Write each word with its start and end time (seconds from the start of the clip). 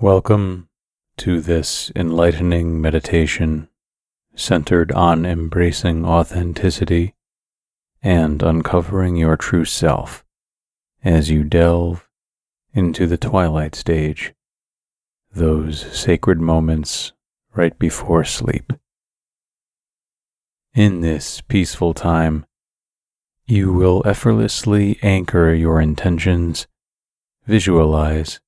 Welcome 0.00 0.68
to 1.16 1.40
this 1.40 1.90
enlightening 1.96 2.80
meditation 2.80 3.68
centered 4.36 4.92
on 4.92 5.26
embracing 5.26 6.04
authenticity 6.04 7.16
and 8.00 8.40
uncovering 8.40 9.16
your 9.16 9.36
true 9.36 9.64
self 9.64 10.24
as 11.02 11.30
you 11.30 11.42
delve 11.42 12.08
into 12.72 13.08
the 13.08 13.16
twilight 13.16 13.74
stage, 13.74 14.34
those 15.32 15.80
sacred 15.98 16.38
moments 16.38 17.10
right 17.52 17.76
before 17.76 18.22
sleep. 18.22 18.72
In 20.74 21.00
this 21.00 21.40
peaceful 21.40 21.92
time, 21.92 22.46
you 23.46 23.72
will 23.72 24.04
effortlessly 24.06 25.00
anchor 25.02 25.52
your 25.52 25.80
intentions, 25.80 26.68
visualize, 27.48 28.38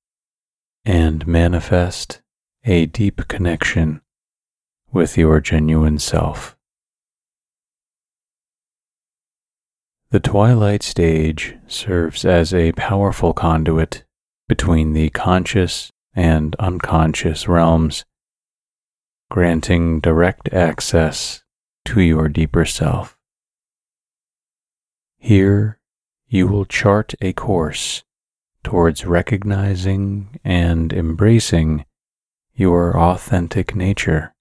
and 0.84 1.26
manifest 1.26 2.22
a 2.64 2.86
deep 2.86 3.28
connection 3.28 4.00
with 4.92 5.16
your 5.16 5.40
genuine 5.40 5.98
self. 5.98 6.56
The 10.10 10.20
twilight 10.20 10.82
stage 10.82 11.56
serves 11.68 12.24
as 12.24 12.52
a 12.52 12.72
powerful 12.72 13.32
conduit 13.32 14.04
between 14.48 14.92
the 14.92 15.10
conscious 15.10 15.92
and 16.14 16.56
unconscious 16.56 17.46
realms, 17.46 18.04
granting 19.30 20.00
direct 20.00 20.52
access 20.52 21.44
to 21.84 22.00
your 22.00 22.28
deeper 22.28 22.64
self. 22.64 23.16
Here, 25.18 25.78
you 26.26 26.48
will 26.48 26.64
chart 26.64 27.14
a 27.20 27.32
course 27.32 28.02
towards 28.62 29.06
recognizing 29.06 30.38
and 30.44 30.92
embracing 30.92 31.84
your 32.54 32.98
authentic 32.98 33.74
nature, 33.74 34.34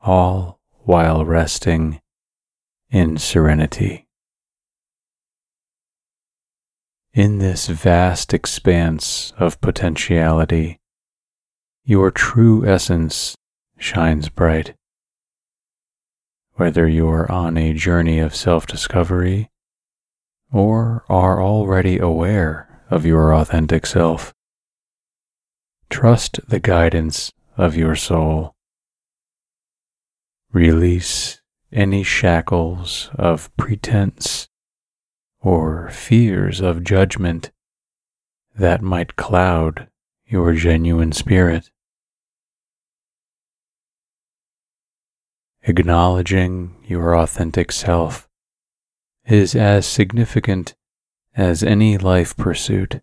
all 0.00 0.60
while 0.84 1.24
resting 1.24 2.00
in 2.90 3.16
serenity. 3.16 4.06
In 7.12 7.38
this 7.38 7.66
vast 7.66 8.32
expanse 8.32 9.32
of 9.36 9.60
potentiality, 9.60 10.78
your 11.84 12.10
true 12.10 12.64
essence 12.64 13.34
shines 13.78 14.28
bright. 14.28 14.74
Whether 16.52 16.86
you're 16.86 17.30
on 17.32 17.56
a 17.56 17.72
journey 17.72 18.18
of 18.20 18.36
self 18.36 18.66
discovery 18.66 19.50
or 20.52 21.04
are 21.08 21.42
already 21.42 21.98
aware 21.98 22.69
of 22.90 23.06
your 23.06 23.32
authentic 23.32 23.86
self. 23.86 24.34
Trust 25.88 26.40
the 26.48 26.60
guidance 26.60 27.32
of 27.56 27.76
your 27.76 27.94
soul. 27.94 28.54
Release 30.52 31.40
any 31.72 32.02
shackles 32.02 33.10
of 33.14 33.54
pretense 33.56 34.48
or 35.40 35.88
fears 35.90 36.60
of 36.60 36.84
judgment 36.84 37.50
that 38.56 38.82
might 38.82 39.16
cloud 39.16 39.88
your 40.26 40.52
genuine 40.52 41.12
spirit. 41.12 41.70
Acknowledging 45.62 46.74
your 46.86 47.16
authentic 47.16 47.70
self 47.70 48.28
is 49.26 49.54
as 49.54 49.86
significant 49.86 50.74
as 51.36 51.62
any 51.62 51.96
life 51.98 52.36
pursuit. 52.36 53.00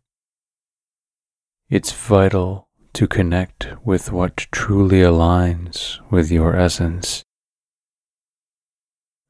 It's 1.70 1.92
vital 1.92 2.68
to 2.94 3.08
connect 3.08 3.68
with 3.84 4.12
what 4.12 4.38
truly 4.52 5.02
aligns 5.02 6.00
with 6.10 6.32
your 6.32 6.56
essence. 6.56 7.24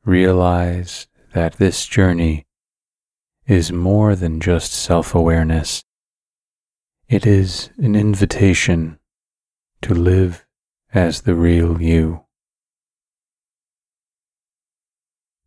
Realize 0.05 1.07
that 1.33 1.53
this 1.53 1.85
journey 1.85 2.45
is 3.47 3.71
more 3.71 4.15
than 4.15 4.39
just 4.39 4.71
self 4.71 5.15
awareness. 5.15 5.83
It 7.09 7.25
is 7.25 7.69
an 7.77 7.95
invitation 7.95 8.99
to 9.81 9.93
live 9.93 10.45
as 10.93 11.21
the 11.21 11.35
real 11.35 11.81
you. 11.81 12.25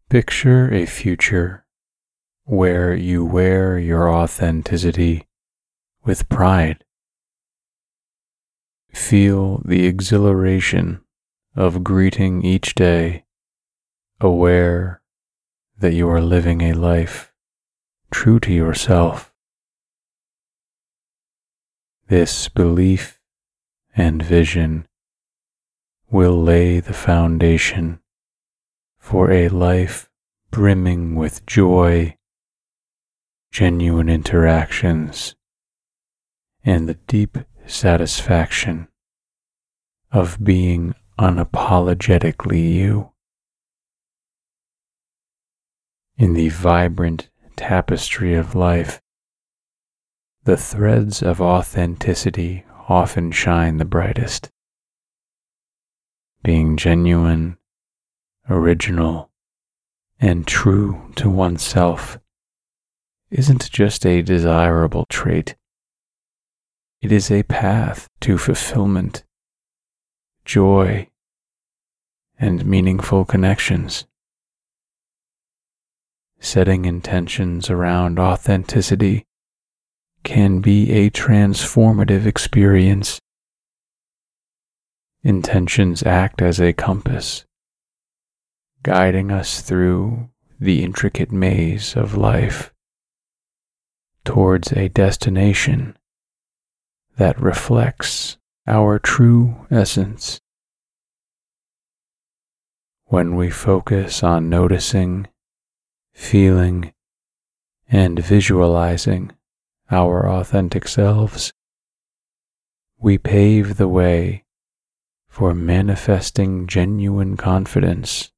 Picture 0.09 0.73
a 0.73 0.87
future 0.87 1.65
where 2.51 2.93
you 2.93 3.25
wear 3.25 3.79
your 3.79 4.13
authenticity 4.13 5.25
with 6.05 6.29
pride. 6.29 6.83
Feel 8.93 9.63
the 9.65 9.87
exhilaration 9.87 11.01
of 11.55 11.85
greeting 11.85 12.45
each 12.45 12.75
day, 12.75 13.25
aware 14.21 15.01
that 15.79 15.95
you 15.95 16.09
are 16.09 16.21
living 16.21 16.61
a 16.61 16.73
life 16.73 17.33
true 18.11 18.41
to 18.41 18.53
yourself. 18.53 19.33
This 22.09 22.49
belief 22.49 23.21
and 23.97 24.21
vision 24.21 24.89
will 26.11 26.43
lay 26.43 26.81
the 26.81 26.95
foundation 26.95 28.01
for 28.99 29.31
a 29.31 29.49
life 29.49 30.11
brimming 30.51 31.15
with 31.15 31.47
joy 31.47 32.17
genuine 33.51 34.09
interactions, 34.09 35.35
and 36.65 36.89
the 36.89 36.95
deep 37.09 37.37
satisfaction 37.67 38.87
of 40.13 40.43
being 40.43 40.95
unapologetically 41.19 42.73
you. 42.73 43.11
In 46.17 46.35
the 46.35 46.51
vibrant 46.51 47.29
tapestry 47.57 48.35
of 48.35 48.55
life, 48.55 49.03
the 50.45 50.57
threads 50.57 51.21
of 51.21 51.41
authenticity 51.41 52.65
often 52.89 53.33
shine 53.33 53.79
the 53.79 53.85
brightest. 53.85 54.51
Being 56.43 56.77
genuine, 56.77 57.59
original, 58.49 59.31
and 60.21 60.47
true 60.47 61.11
to 61.17 61.29
oneself 61.29 62.20
isn't 63.31 63.71
just 63.71 64.05
a 64.05 64.23
desirable 64.23 65.07
trait, 65.09 65.55
it 67.01 67.13
is 67.13 67.31
a 67.31 67.43
path 67.45 68.09
to 68.21 68.37
fulfillment, 68.37 69.25
joy, 70.45 71.09
and 72.39 72.67
meaningful 72.67 73.25
connections. 73.25 74.07
Setting 76.41 76.85
intentions 76.85 77.71
around 77.71 78.19
authenticity 78.19 79.25
can 80.25 80.61
be 80.61 80.91
a 80.91 81.11
transformative 81.11 82.27
experience. 82.27 83.19
Intentions 85.23 86.03
act 86.03 86.43
as 86.43 86.61
a 86.61 86.73
compass, 86.73 87.45
guiding 88.83 89.31
us 89.31 89.61
through 89.61 90.29
the 90.59 90.83
intricate 90.83 91.31
maze 91.31 91.95
of 91.95 92.17
life 92.17 92.73
towards 94.25 94.73
a 94.73 94.89
destination 94.89 95.97
that 97.17 97.41
reflects 97.41 98.39
our 98.67 98.99
true 98.99 99.67
essence. 99.71 100.41
When 103.07 103.35
we 103.35 103.51
focus 103.51 104.23
on 104.23 104.49
noticing, 104.49 105.27
feeling, 106.13 106.93
and 107.89 108.19
visualizing 108.19 109.33
our 109.91 110.29
authentic 110.29 110.87
selves, 110.87 111.53
we 112.99 113.19
pave 113.19 113.77
the 113.77 113.89
way 113.89 114.45
for 115.29 115.55
manifesting 115.55 116.67
genuine 116.67 117.37
confidence 117.37 118.31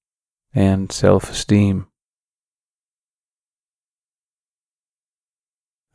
and 0.55 0.91
self 0.91 1.31
esteem. 1.31 1.87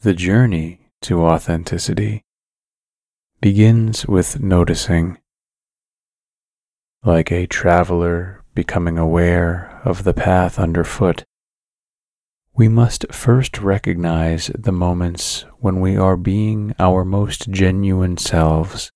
The 0.08 0.14
journey 0.14 0.80
to 1.02 1.24
authenticity 1.24 2.24
begins 3.42 4.08
with 4.08 4.40
noticing. 4.40 5.18
Like 7.04 7.30
a 7.30 7.46
traveler 7.46 8.42
becoming 8.56 8.98
aware 8.98 9.82
of 9.84 10.06
the 10.06 10.14
path 10.14 10.58
underfoot, 10.58 11.26
we 12.54 12.70
must 12.70 13.12
first 13.12 13.60
recognize 13.60 14.50
the 14.58 14.72
moments 14.72 15.44
when 15.60 15.82
we 15.82 15.98
are 15.98 16.16
being 16.16 16.74
our 16.80 17.04
most 17.04 17.50
genuine 17.50 18.16
selves. 18.16 18.94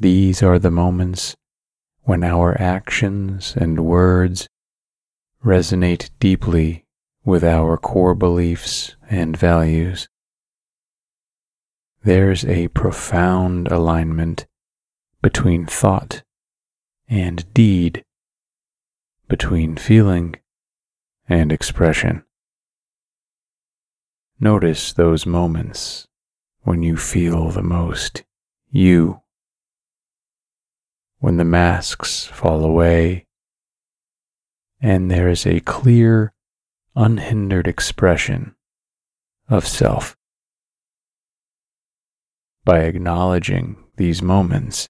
These 0.00 0.42
are 0.42 0.58
the 0.58 0.70
moments 0.70 1.36
when 2.04 2.24
our 2.24 2.58
actions 2.58 3.52
and 3.54 3.84
words 3.84 4.48
resonate 5.44 6.08
deeply 6.20 6.86
with 7.24 7.44
our 7.44 7.76
core 7.76 8.14
beliefs 8.14 8.96
and 9.08 9.36
values. 9.36 10.08
there's 12.04 12.44
a 12.44 12.68
profound 12.68 13.68
alignment 13.68 14.46
between 15.22 15.66
thought 15.66 16.22
and 17.08 17.52
deed, 17.54 18.04
between 19.28 19.76
feeling 19.76 20.34
and 21.28 21.52
expression. 21.52 22.24
Notice 24.40 24.92
those 24.92 25.24
moments 25.24 26.08
when 26.62 26.82
you 26.82 26.96
feel 26.96 27.50
the 27.50 27.62
most 27.62 28.24
you. 28.70 29.20
When 31.18 31.36
the 31.36 31.44
masks 31.44 32.24
fall 32.24 32.64
away 32.64 33.26
and 34.80 35.08
there 35.08 35.28
is 35.28 35.46
a 35.46 35.60
clear, 35.60 36.32
unhindered 36.94 37.66
expression 37.66 38.54
of 39.48 39.66
self. 39.66 40.16
By 42.64 42.80
acknowledging 42.80 43.76
these 43.96 44.22
moments, 44.22 44.88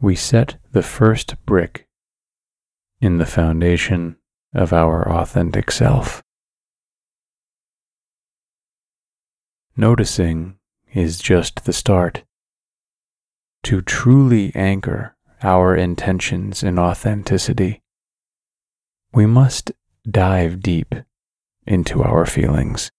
we 0.00 0.16
set 0.16 0.56
the 0.72 0.82
first 0.82 1.36
brick 1.46 1.86
in 3.00 3.18
the 3.18 3.26
foundation 3.26 4.16
of 4.54 4.72
our 4.72 5.08
authentic 5.08 5.70
self. 5.70 6.22
Noticing 9.76 10.58
is 10.92 11.18
just 11.18 11.64
the 11.64 11.72
start. 11.72 12.24
To 13.64 13.80
truly 13.80 14.52
anchor 14.54 15.16
our 15.42 15.74
intentions 15.74 16.62
in 16.62 16.78
authenticity, 16.78 17.80
we 19.14 19.26
must 19.26 19.72
dive 20.08 20.60
deep 20.60 20.94
into 21.66 22.02
our 22.02 22.26
feelings. 22.26 22.90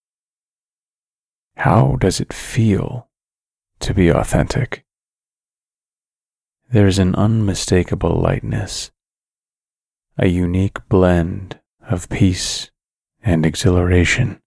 How 1.58 1.98
does 2.00 2.20
it 2.20 2.34
feel 2.34 3.10
to 3.80 3.94
be 3.94 4.10
authentic? 4.10 4.84
There's 6.72 7.00
an 7.00 7.16
unmistakable 7.16 8.20
lightness, 8.20 8.92
a 10.18 10.28
unique 10.28 10.80
blend 10.90 11.60
of 11.82 12.10
peace 12.10 12.72
and 13.22 13.46
exhilaration 13.46 14.42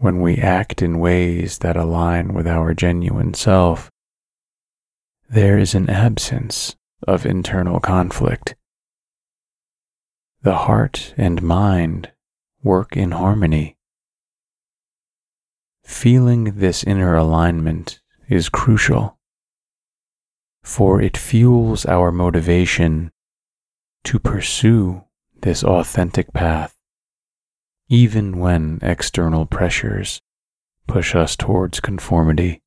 when 0.00 0.18
we 0.22 0.38
act 0.38 0.80
in 0.80 0.98
ways 0.98 1.58
that 1.58 1.76
align 1.76 2.32
with 2.32 2.46
our 2.46 2.72
genuine 2.72 3.34
self, 3.34 3.90
there 5.28 5.58
is 5.58 5.74
an 5.74 5.90
absence 5.90 6.74
of 7.06 7.26
internal 7.26 7.78
conflict. 7.80 8.56
The 10.42 10.56
heart 10.56 11.14
and 11.16 11.42
mind 11.42 12.12
work 12.62 12.96
in 12.96 13.12
harmony. 13.12 13.76
Feeling 15.84 16.56
this 16.56 16.84
inner 16.84 17.14
alignment 17.14 18.00
is 18.28 18.48
crucial, 18.48 19.18
for 20.62 21.00
it 21.00 21.16
fuels 21.16 21.84
our 21.86 22.12
motivation 22.12 23.10
to 24.04 24.18
pursue 24.18 25.04
this 25.42 25.64
authentic 25.64 26.32
path 26.32 26.76
even 27.90 28.38
when 28.38 28.78
external 28.82 29.44
pressures 29.44 30.22
push 30.86 31.14
us 31.14 31.34
towards 31.34 31.80
conformity. 31.80 32.62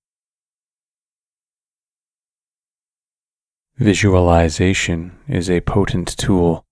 Visualization 3.78 5.18
is 5.30 5.50
a 5.50 5.62
potent 5.62 6.10
tool. 6.18 6.66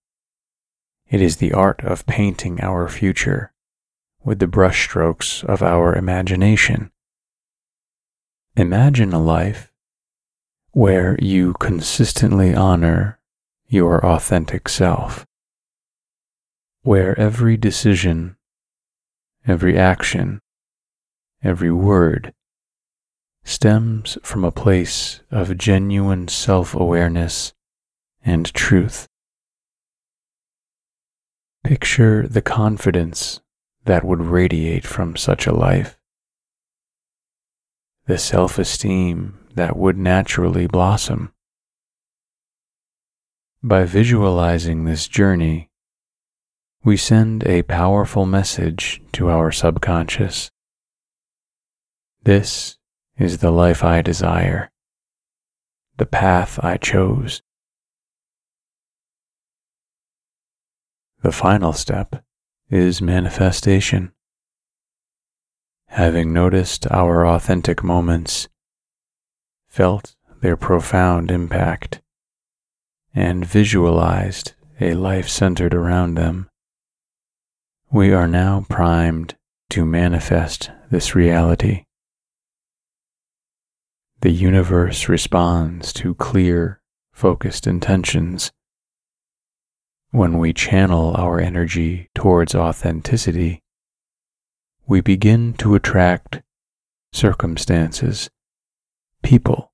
It 1.11 1.21
is 1.21 1.37
the 1.37 1.53
art 1.53 1.83
of 1.83 2.07
painting 2.07 2.59
our 2.61 2.87
future 2.89 3.53
with 4.23 4.39
the 4.39 4.47
brushstrokes 4.47 5.43
of 5.43 5.61
our 5.61 5.93
imagination. 5.93 6.89
Imagine 8.55 9.13
a 9.13 9.19
life 9.19 9.71
where 10.71 11.15
you 11.21 11.53
consistently 11.59 12.55
honor 12.55 13.19
your 13.67 14.03
authentic 14.03 14.67
self, 14.67 15.27
where 16.81 17.19
every 17.19 17.57
decision 17.57 18.37
every 19.47 19.77
action, 19.77 20.39
every 21.43 21.71
word 21.71 22.33
stems 23.43 24.17
from 24.21 24.43
a 24.43 24.51
place 24.51 25.21
of 25.31 25.57
genuine 25.57 26.27
self 26.27 26.75
awareness 26.75 27.53
and 28.23 28.53
truth. 28.53 29.07
Picture 31.63 32.27
the 32.27 32.41
confidence 32.41 33.39
that 33.85 34.03
would 34.03 34.21
radiate 34.21 34.85
from 34.85 35.15
such 35.15 35.45
a 35.45 35.53
life, 35.53 35.97
the 38.07 38.17
self 38.17 38.57
esteem 38.57 39.37
that 39.53 39.77
would 39.77 39.97
naturally 39.97 40.67
blossom. 40.67 41.31
By 43.63 43.83
visualizing 43.83 44.85
this 44.85 45.07
journey, 45.07 45.69
we 46.83 46.97
send 46.97 47.45
a 47.45 47.61
powerful 47.61 48.25
message 48.25 48.99
to 49.13 49.29
our 49.29 49.51
subconscious. 49.51 50.49
This 52.23 52.77
is 53.17 53.37
the 53.37 53.51
life 53.51 53.83
I 53.83 54.01
desire, 54.01 54.71
the 55.97 56.07
path 56.07 56.59
I 56.63 56.77
chose. 56.77 57.43
The 61.21 61.31
final 61.31 61.73
step 61.73 62.23
is 62.69 63.01
manifestation. 63.01 64.11
Having 65.87 66.33
noticed 66.33 66.87
our 66.89 67.27
authentic 67.27 67.83
moments, 67.83 68.47
felt 69.67 70.15
their 70.41 70.57
profound 70.57 71.29
impact, 71.29 72.01
and 73.13 73.45
visualized 73.45 74.53
a 74.79 74.95
life 74.95 75.29
centered 75.29 75.73
around 75.75 76.15
them, 76.15 76.49
we 77.91 78.13
are 78.13 78.27
now 78.27 78.65
primed 78.69 79.35
to 79.69 79.85
manifest 79.85 80.71
this 80.89 81.13
reality. 81.13 81.83
The 84.21 84.31
universe 84.31 85.07
responds 85.07 85.93
to 85.93 86.15
clear, 86.15 86.81
focused 87.13 87.67
intentions. 87.67 88.51
When 90.13 90.39
we 90.39 90.51
channel 90.51 91.15
our 91.15 91.39
energy 91.39 92.09
towards 92.13 92.53
authenticity, 92.53 93.61
we 94.85 94.99
begin 94.99 95.53
to 95.53 95.73
attract 95.73 96.41
circumstances, 97.13 98.29
people, 99.23 99.71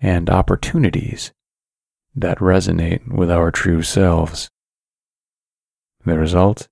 and 0.00 0.28
opportunities 0.28 1.32
that 2.16 2.38
resonate 2.38 3.06
with 3.06 3.30
our 3.30 3.52
true 3.52 3.84
selves. 3.84 4.50
The 6.04 6.18
result 6.18 6.66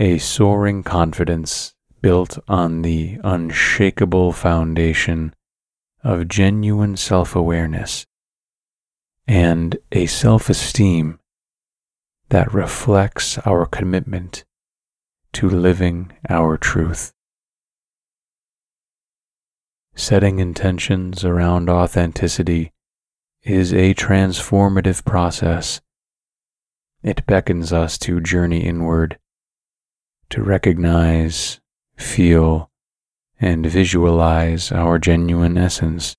a 0.00 0.18
soaring 0.18 0.82
confidence 0.82 1.72
built 2.00 2.36
on 2.48 2.82
the 2.82 3.20
unshakable 3.22 4.32
foundation 4.32 5.32
of 6.02 6.26
genuine 6.26 6.96
self 6.96 7.36
awareness 7.36 8.06
and 9.28 9.78
a 9.92 10.06
self 10.06 10.50
esteem 10.50 11.20
that 12.34 12.52
reflects 12.52 13.38
our 13.46 13.64
commitment 13.64 14.44
to 15.32 15.48
living 15.48 16.10
our 16.28 16.56
truth. 16.56 17.12
Setting 19.94 20.40
intentions 20.40 21.24
around 21.24 21.70
authenticity 21.70 22.72
is 23.44 23.72
a 23.72 23.94
transformative 23.94 25.04
process. 25.04 25.80
It 27.04 27.24
beckons 27.24 27.72
us 27.72 27.96
to 27.98 28.20
journey 28.20 28.66
inward 28.66 29.16
to 30.30 30.42
recognize, 30.42 31.60
feel, 31.96 32.68
and 33.40 33.64
visualize 33.64 34.72
our 34.72 34.98
genuine 34.98 35.56
essence. 35.56 36.16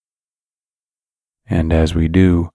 And 1.46 1.74
as 1.74 1.94
we 1.94 2.08
do, 2.08 2.52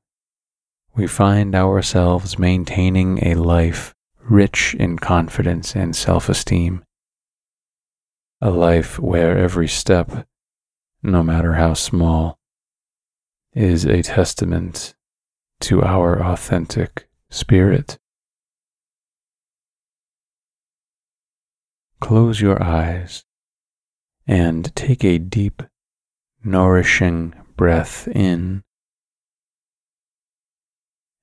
we 0.95 1.07
find 1.07 1.55
ourselves 1.55 2.39
maintaining 2.39 3.25
a 3.25 3.35
life 3.35 3.95
rich 4.21 4.75
in 4.79 4.99
confidence 4.99 5.75
and 5.75 5.95
self 5.95 6.29
esteem. 6.29 6.85
A 8.41 8.51
life 8.51 8.99
where 8.99 9.37
every 9.37 9.69
step, 9.69 10.27
no 11.03 11.23
matter 11.23 11.55
how 11.55 11.75
small, 11.75 12.39
is 13.55 13.85
a 13.85 14.03
testament 14.03 14.95
to 15.61 15.83
our 15.83 16.23
authentic 16.23 17.09
spirit. 17.29 17.99
close 22.01 22.41
your 22.41 22.61
eyes 22.63 23.25
and 24.27 24.75
take 24.75 25.05
a 25.05 25.19
deep, 25.19 25.63
nourishing 26.43 27.35
breath 27.57 28.09
in. 28.09 28.65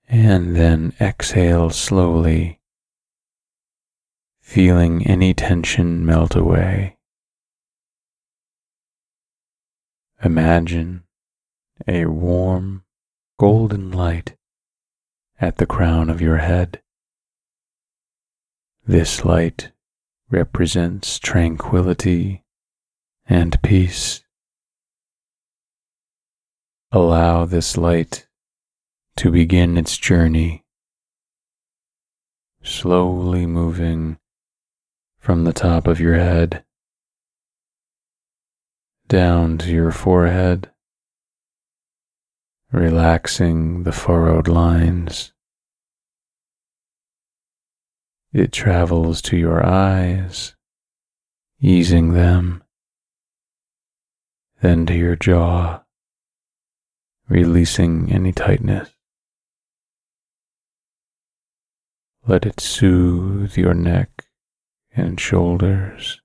And 0.08 0.56
then 0.56 0.94
exhale 1.02 1.70
slowly, 1.70 2.60
feeling 4.42 5.06
any 5.06 5.34
tension 5.34 6.06
melt 6.06 6.36
away. 6.36 6.98
Imagine 10.24 11.04
a 11.88 12.06
warm 12.06 12.84
golden 13.38 13.92
light 13.92 14.36
at 15.40 15.58
the 15.58 15.66
crown 15.66 16.10
of 16.10 16.22
your 16.22 16.38
head. 16.38 16.82
This 18.86 19.26
light 19.26 19.72
represents 20.30 21.20
tranquility 21.20 22.44
and 23.28 23.62
peace. 23.62 24.24
Allow 26.92 27.46
this 27.46 27.76
light 27.76 28.26
to 29.18 29.32
begin 29.32 29.78
its 29.78 29.98
journey, 29.98 30.64
slowly 32.62 33.48
moving 33.48 34.20
from 35.18 35.44
the 35.44 35.54
top 35.54 35.88
of 35.88 36.00
your 36.00 36.14
head 36.14 36.64
down 39.08 39.58
to 39.58 39.72
your 39.72 39.92
forehead, 39.92 40.70
relaxing 42.72 43.84
the 43.84 43.92
furrowed 43.92 44.48
lines. 44.48 45.34
It 48.32 48.52
travels 48.52 49.22
to 49.24 49.38
your 49.38 49.66
eyes, 49.66 50.56
easing 51.60 52.14
them, 52.14 52.64
then 54.62 54.86
to 54.86 54.94
your 54.94 55.16
jaw, 55.16 55.82
releasing 57.28 58.12
any 58.12 58.32
tightness. 58.32 58.92
Let 62.29 62.46
it 62.46 62.60
soothe 62.60 63.55
your 63.55 63.74
neck 63.74 64.25
and 64.93 65.17
shoulders, 65.17 66.19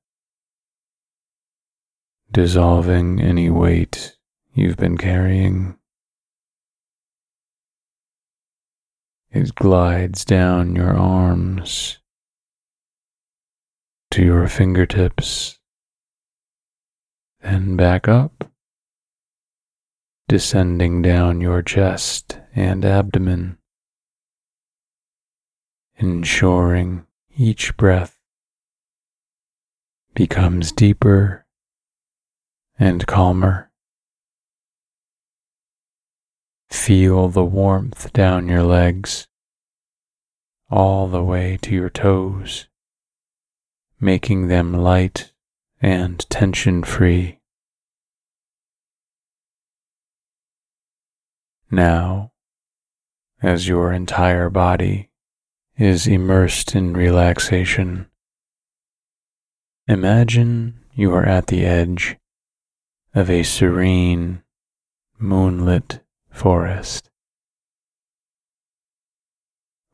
dissolving 2.33 3.21
any 3.21 3.51
weight 3.51 4.17
you've 4.53 4.77
been 4.77 4.99
carrying. 4.99 5.77
It 9.31 9.55
glides 9.55 10.25
down 10.25 10.75
your 10.75 10.93
arms 10.93 12.01
to 14.11 14.25
your 14.25 14.49
fingertips, 14.49 15.61
then 17.43 17.77
back 17.77 18.09
up, 18.09 18.51
descending 20.27 21.01
down 21.01 21.41
your 21.41 21.63
chest 21.63 22.41
and 22.57 22.85
abdomen, 22.85 23.59
ensuring 25.97 27.07
each 27.37 27.77
breath 27.77 28.19
becomes 30.15 30.73
deeper 30.73 31.47
and 32.79 33.07
calmer. 33.07 33.71
Feel 36.71 37.29
the 37.29 37.45
warmth 37.45 38.13
down 38.13 38.49
your 38.49 38.63
legs, 38.63 39.29
all 40.71 41.07
the 41.07 41.23
way 41.23 41.59
to 41.63 41.75
your 41.75 41.91
toes, 41.91 42.67
making 44.01 44.49
them 44.49 44.73
light 44.73 45.33
and 45.81 46.29
tension 46.29 46.83
free. 46.83 47.39
Now, 51.71 52.33
as 53.43 53.69
your 53.69 53.93
entire 53.93 54.51
body 54.51 55.12
is 55.77 56.07
immersed 56.07 56.75
in 56.75 56.93
relaxation, 56.93 58.07
imagine 59.89 60.81
you 60.95 61.13
are 61.13 61.25
at 61.25 61.47
the 61.47 61.65
edge 61.65 62.17
of 63.15 63.31
a 63.31 63.43
serene, 63.43 64.43
moonlit 65.19 66.01
forest. 66.31 67.11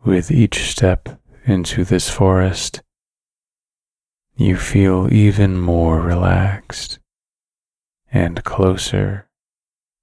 With 0.04 0.30
each 0.30 0.70
step 0.70 1.20
into 1.44 1.84
this 1.84 2.10
forest, 2.10 2.82
you 4.36 4.56
feel 4.56 5.12
even 5.12 5.58
more 5.58 6.00
relaxed 6.00 6.98
and 8.12 8.42
closer 8.44 9.28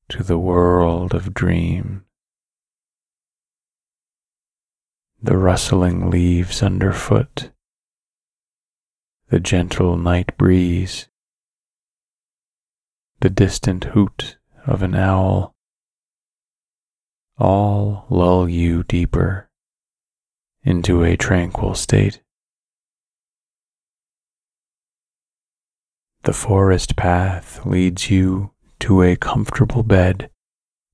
to 0.09 0.23
the 0.23 0.37
world 0.37 1.13
of 1.13 1.33
dreams. 1.33 2.04
The 5.25 5.37
rustling 5.37 6.11
leaves 6.11 6.61
underfoot, 6.61 7.49
the 9.29 9.39
gentle 9.39 9.97
night 9.97 10.37
breeze, 10.37 11.07
the 13.21 13.31
distant 13.31 13.85
hoot 13.85 14.37
of 14.67 14.83
an 14.83 14.93
owl, 14.93 15.55
all 17.39 18.05
lull 18.11 18.47
you 18.47 18.83
deeper 18.83 19.49
into 20.63 21.03
a 21.03 21.17
tranquil 21.17 21.73
state. 21.73 22.21
The 26.21 26.33
forest 26.33 26.95
path 26.95 27.65
leads 27.65 28.11
you 28.11 28.51
to 28.81 29.01
a 29.01 29.15
comfortable 29.15 29.81
bed 29.81 30.29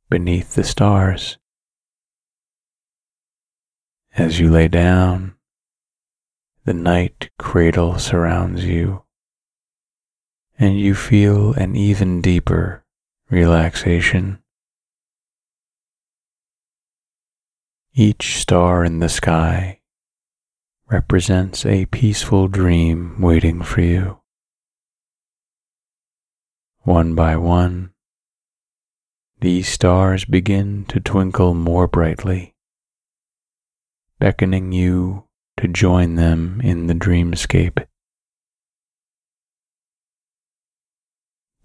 beneath 0.09 0.55
the 0.55 0.63
stars. 0.63 1.37
As 4.17 4.39
you 4.39 4.51
lay 4.51 4.67
down, 4.67 5.35
the 6.65 6.73
night 6.73 7.29
cradle 7.39 7.97
surrounds 7.97 8.65
you 8.65 9.03
and 10.59 10.79
you 10.79 10.93
feel 10.93 11.53
an 11.53 11.75
even 11.75 12.21
deeper 12.21 12.83
relaxation. 13.29 14.37
Each 17.93 18.37
star 18.37 18.85
in 18.85 18.99
the 18.99 19.09
sky 19.09 19.79
represents 20.87 21.65
a 21.65 21.87
peaceful 21.87 22.47
dream 22.47 23.19
waiting 23.19 23.63
for 23.63 23.81
you. 23.81 24.19
One 26.81 27.15
by 27.15 27.37
one, 27.37 27.93
these 29.39 29.67
stars 29.67 30.25
begin 30.25 30.85
to 30.89 30.99
twinkle 30.99 31.55
more 31.55 31.87
brightly, 31.87 32.50
beckoning 34.21 34.71
you 34.71 35.23
to 35.57 35.67
join 35.67 36.13
them 36.13 36.61
in 36.63 36.85
the 36.85 36.93
dreamscape. 36.93 37.83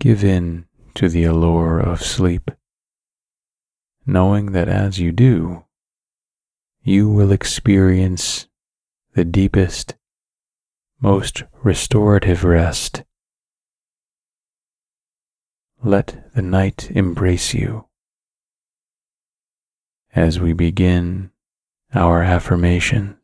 Give 0.00 0.24
in 0.24 0.64
to 0.94 1.10
the 1.10 1.24
allure 1.24 1.78
of 1.78 2.02
sleep, 2.02 2.50
knowing 4.06 4.52
that 4.52 4.70
as 4.70 4.98
you 4.98 5.12
do, 5.12 5.66
you 6.82 7.10
will 7.10 7.30
experience 7.30 8.46
the 9.12 9.24
deepest, 9.26 9.94
most 10.98 11.42
restorative 11.62 12.42
rest. 12.42 13.04
Let 15.84 16.32
the 16.34 16.40
night 16.40 16.90
embrace 16.90 17.52
you. 17.52 17.84
As 20.14 20.40
we 20.40 20.54
begin 20.54 21.32
our 21.96 22.22
affirmation, 22.22 23.16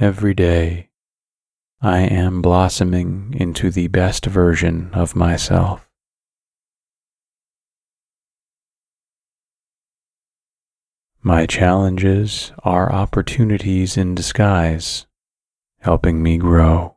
every 0.00 0.34
day 0.34 0.88
I 1.80 2.00
am 2.00 2.42
blossoming 2.42 3.34
into 3.36 3.70
the 3.70 3.88
best 3.88 4.26
version 4.26 4.90
of 4.94 5.14
myself. 5.14 5.88
My 11.22 11.46
challenges 11.46 12.52
are 12.64 12.92
opportunities 12.92 13.96
in 13.96 14.14
disguise, 14.14 15.06
helping 15.80 16.22
me 16.22 16.36
grow. 16.38 16.91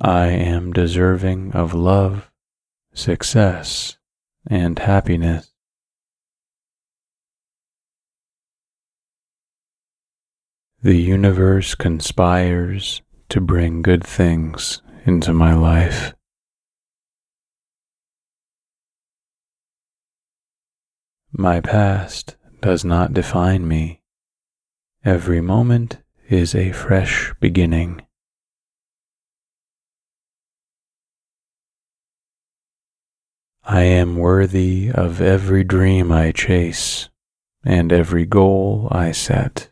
I 0.00 0.28
am 0.28 0.72
deserving 0.72 1.52
of 1.52 1.74
love, 1.74 2.30
success, 2.94 3.96
and 4.46 4.78
happiness. 4.78 5.52
The 10.82 10.94
universe 10.94 11.74
conspires 11.74 13.02
to 13.30 13.40
bring 13.40 13.82
good 13.82 14.04
things 14.04 14.80
into 15.04 15.32
my 15.32 15.52
life. 15.52 16.14
My 21.32 21.60
past 21.60 22.36
does 22.60 22.84
not 22.84 23.12
define 23.12 23.66
me. 23.66 24.02
Every 25.04 25.40
moment 25.40 25.98
is 26.28 26.54
a 26.54 26.70
fresh 26.70 27.32
beginning. 27.40 28.02
I 33.70 33.82
am 33.82 34.16
worthy 34.16 34.90
of 34.90 35.20
every 35.20 35.62
dream 35.62 36.10
I 36.10 36.32
chase 36.32 37.10
and 37.62 37.92
every 37.92 38.24
goal 38.24 38.88
I 38.90 39.12
set. 39.12 39.68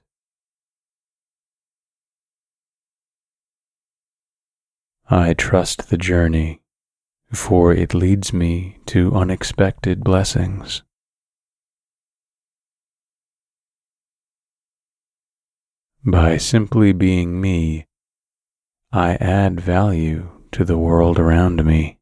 I 5.08 5.32
trust 5.32 5.88
the 5.88 5.96
journey, 5.96 6.60
for 7.32 7.72
it 7.72 7.94
leads 7.94 8.34
me 8.34 8.80
to 8.84 9.14
unexpected 9.14 10.04
blessings. 10.04 10.82
By 16.04 16.36
simply 16.36 16.92
being 16.92 17.40
me, 17.40 17.86
I 18.92 19.14
add 19.14 19.58
value 19.58 20.28
to 20.52 20.66
the 20.66 20.76
world 20.76 21.18
around 21.18 21.64
me. 21.64 21.98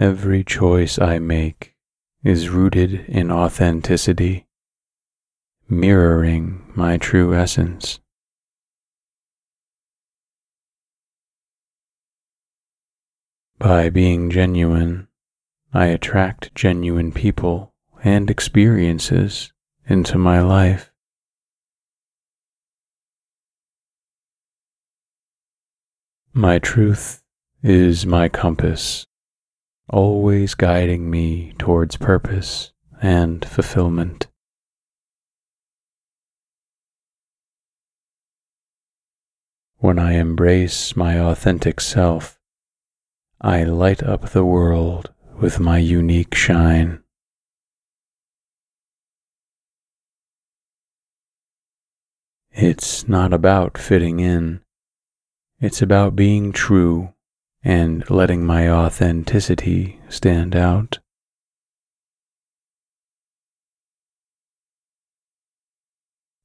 Every 0.00 0.42
choice 0.42 0.98
I 0.98 1.18
make 1.18 1.74
is 2.24 2.48
rooted 2.48 3.04
in 3.06 3.30
authenticity, 3.30 4.46
mirroring 5.68 6.72
my 6.74 6.96
true 6.96 7.34
essence. 7.34 8.00
By 13.58 13.90
being 13.90 14.30
genuine, 14.30 15.08
I 15.74 15.88
attract 15.88 16.54
genuine 16.54 17.12
people 17.12 17.74
and 18.02 18.30
experiences 18.30 19.52
into 19.86 20.16
my 20.16 20.40
life. 20.40 20.90
My 26.32 26.58
truth 26.58 27.22
is 27.62 28.06
my 28.06 28.30
compass, 28.30 29.06
always 29.92 30.54
guiding 30.54 31.10
me 31.10 31.52
towards 31.58 31.96
purpose 31.96 32.72
and 33.02 33.44
fulfillment. 33.44 34.28
When 39.78 39.98
I 39.98 40.12
embrace 40.12 40.94
my 40.94 41.18
authentic 41.18 41.80
self, 41.80 42.38
I 43.40 43.64
light 43.64 44.02
up 44.02 44.30
the 44.30 44.44
world 44.44 45.10
with 45.40 45.58
my 45.58 45.78
unique 45.78 46.34
shine. 46.34 47.02
It's 52.52 53.08
not 53.08 53.32
about 53.32 53.78
fitting 53.78 54.20
in. 54.20 54.60
It's 55.60 55.80
about 55.80 56.14
being 56.14 56.52
true 56.52 57.14
and 57.62 58.08
letting 58.10 58.44
my 58.44 58.68
authenticity 58.68 60.00
stand 60.08 60.56
out. 60.56 60.98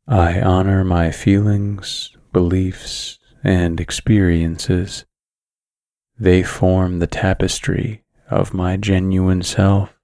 I 0.08 0.40
honor 0.40 0.84
my 0.84 1.10
feelings, 1.12 2.16
beliefs, 2.32 3.18
and 3.44 3.80
experiences. 3.80 5.06
They 6.20 6.44
form 6.44 7.00
the 7.00 7.08
tapestry 7.08 8.04
of 8.30 8.54
my 8.54 8.78
genuine 8.78 9.42
self. 9.42 9.98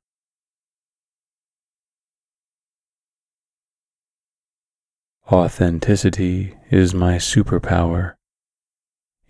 Authenticity 5.32 6.56
is 6.70 6.94
my 6.94 7.16
superpower. 7.16 8.16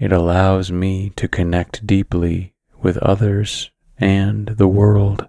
It 0.01 0.11
allows 0.11 0.71
me 0.71 1.11
to 1.11 1.27
connect 1.27 1.85
deeply 1.85 2.55
with 2.81 2.97
others 2.97 3.69
and 3.99 4.47
the 4.47 4.67
world. 4.67 5.27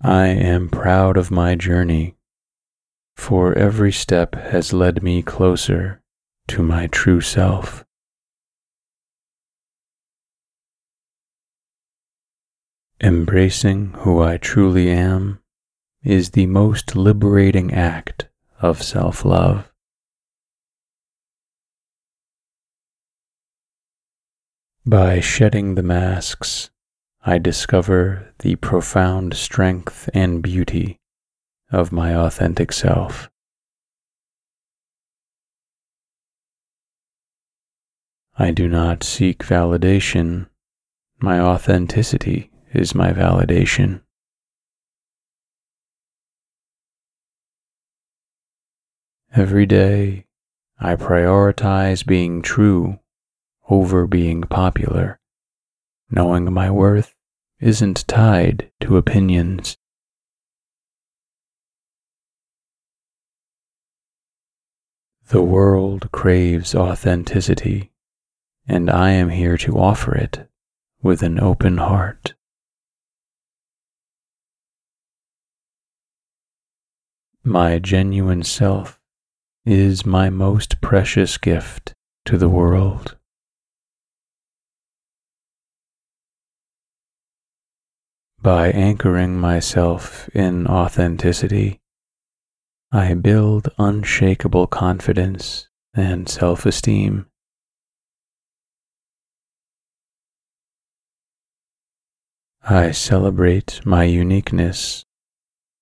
I 0.00 0.26
am 0.26 0.68
proud 0.68 1.16
of 1.16 1.30
my 1.30 1.54
journey, 1.54 2.16
for 3.14 3.56
every 3.56 3.92
step 3.92 4.34
has 4.34 4.72
led 4.72 5.04
me 5.04 5.22
closer 5.22 6.02
to 6.48 6.64
my 6.64 6.88
true 6.88 7.20
self. 7.20 7.84
Embracing 13.00 13.92
who 13.98 14.20
I 14.20 14.38
truly 14.38 14.90
am 14.90 15.38
is 16.02 16.30
the 16.30 16.46
most 16.46 16.96
liberating 16.96 17.72
act 17.72 18.26
of 18.60 18.82
self 18.82 19.24
love. 19.24 19.70
By 24.84 25.20
shedding 25.20 25.74
the 25.74 25.82
masks, 25.82 26.70
I 27.24 27.38
discover 27.38 28.32
the 28.38 28.54
profound 28.56 29.34
strength 29.34 30.08
and 30.14 30.40
beauty 30.40 31.00
of 31.72 31.90
my 31.90 32.14
authentic 32.14 32.70
self. 32.72 33.28
I 38.38 38.52
do 38.52 38.68
not 38.68 39.02
seek 39.02 39.38
validation. 39.38 40.46
My 41.18 41.40
authenticity 41.40 42.52
is 42.72 42.94
my 42.94 43.12
validation. 43.12 44.02
Every 49.34 49.66
day, 49.66 50.26
I 50.78 50.94
prioritize 50.96 52.06
being 52.06 52.42
true 52.42 53.00
over 53.68 54.06
being 54.06 54.42
popular, 54.42 55.18
knowing 56.10 56.52
my 56.52 56.70
worth 56.70 57.14
isn't 57.60 58.06
tied 58.06 58.70
to 58.80 58.96
opinions. 58.96 59.76
The 65.28 65.42
world 65.42 66.12
craves 66.12 66.74
authenticity, 66.74 67.90
and 68.68 68.88
I 68.88 69.10
am 69.10 69.30
here 69.30 69.56
to 69.58 69.78
offer 69.78 70.14
it 70.14 70.48
with 71.02 71.22
an 71.22 71.40
open 71.40 71.78
heart. 71.78 72.34
My 77.42 77.78
genuine 77.78 78.44
self 78.44 78.95
is 79.66 80.06
my 80.06 80.30
most 80.30 80.80
precious 80.80 81.36
gift 81.38 81.92
to 82.24 82.38
the 82.38 82.48
world. 82.48 83.16
By 88.40 88.68
anchoring 88.70 89.40
myself 89.40 90.28
in 90.28 90.68
authenticity, 90.68 91.80
I 92.92 93.14
build 93.14 93.68
unshakable 93.76 94.68
confidence 94.68 95.66
and 95.92 96.28
self 96.28 96.64
esteem. 96.64 97.26
I 102.62 102.92
celebrate 102.92 103.80
my 103.84 104.04
uniqueness, 104.04 105.04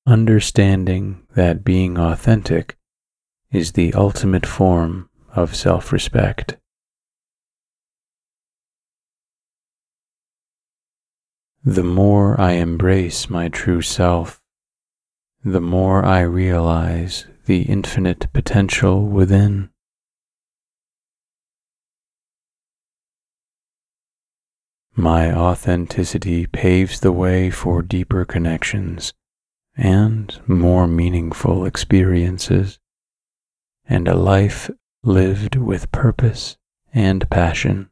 understanding 0.06 1.26
that 1.34 1.64
being 1.64 1.98
authentic 1.98 2.78
is 3.54 3.72
the 3.72 3.94
ultimate 3.94 4.44
form 4.44 5.08
of 5.32 5.54
self 5.54 5.92
respect. 5.92 6.56
The 11.64 11.84
more 11.84 12.38
I 12.40 12.52
embrace 12.52 13.30
my 13.30 13.48
true 13.48 13.80
self, 13.80 14.40
the 15.44 15.60
more 15.60 16.04
I 16.04 16.20
realize 16.22 17.26
the 17.46 17.62
infinite 17.62 18.26
potential 18.32 19.06
within. 19.06 19.70
My 24.96 25.32
authenticity 25.32 26.46
paves 26.46 27.00
the 27.00 27.12
way 27.12 27.50
for 27.50 27.82
deeper 27.82 28.24
connections 28.24 29.12
and 29.76 30.40
more 30.48 30.86
meaningful 30.86 31.64
experiences 31.64 32.78
and 33.88 34.08
a 34.08 34.14
life 34.14 34.70
lived 35.02 35.56
with 35.56 35.92
purpose 35.92 36.56
and 36.92 37.28
passion. 37.28 37.90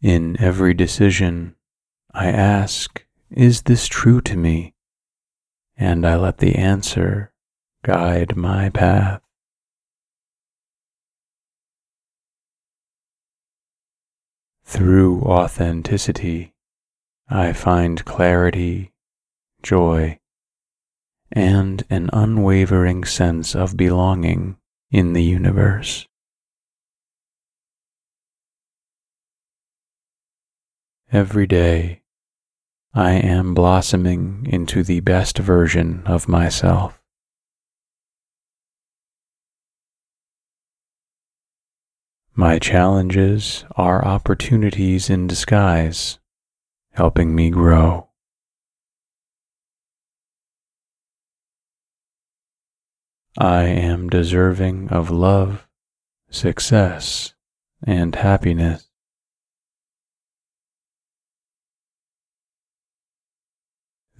In 0.00 0.38
every 0.40 0.74
decision, 0.74 1.56
I 2.12 2.26
ask, 2.26 3.04
Is 3.30 3.62
this 3.62 3.88
true 3.88 4.20
to 4.20 4.36
me? 4.36 4.74
And 5.76 6.06
I 6.06 6.16
let 6.16 6.38
the 6.38 6.54
answer 6.56 7.32
guide 7.82 8.36
my 8.36 8.68
path. 8.68 9.22
Through 14.64 15.22
authenticity, 15.22 16.54
I 17.28 17.52
find 17.52 18.04
clarity, 18.04 18.92
joy, 19.62 20.18
and 21.34 21.82
an 21.90 22.08
unwavering 22.12 23.04
sense 23.04 23.56
of 23.56 23.76
belonging 23.76 24.56
in 24.92 25.14
the 25.14 25.22
universe. 25.22 26.06
Every 31.10 31.48
day, 31.48 32.02
I 32.94 33.14
am 33.14 33.52
blossoming 33.52 34.46
into 34.48 34.84
the 34.84 35.00
best 35.00 35.38
version 35.38 36.04
of 36.06 36.28
myself. 36.28 37.02
My 42.36 42.60
challenges 42.60 43.64
are 43.76 44.04
opportunities 44.04 45.10
in 45.10 45.26
disguise, 45.26 46.20
helping 46.92 47.34
me 47.34 47.50
grow. 47.50 48.08
I 53.38 53.64
am 53.64 54.08
deserving 54.08 54.90
of 54.90 55.10
love, 55.10 55.66
success, 56.30 57.34
and 57.84 58.14
happiness. 58.14 58.88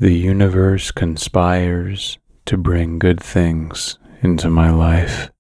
The 0.01 0.13
universe 0.13 0.91
conspires 0.91 2.19
to 2.47 2.57
bring 2.57 2.99
good 2.99 3.23
things 3.23 3.99
into 4.23 4.51
my 4.51 4.71
life. 4.71 5.31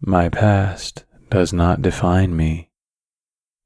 My 0.00 0.28
past 0.28 1.04
does 1.30 1.52
not 1.52 1.82
define 1.82 2.36
me. 2.36 2.70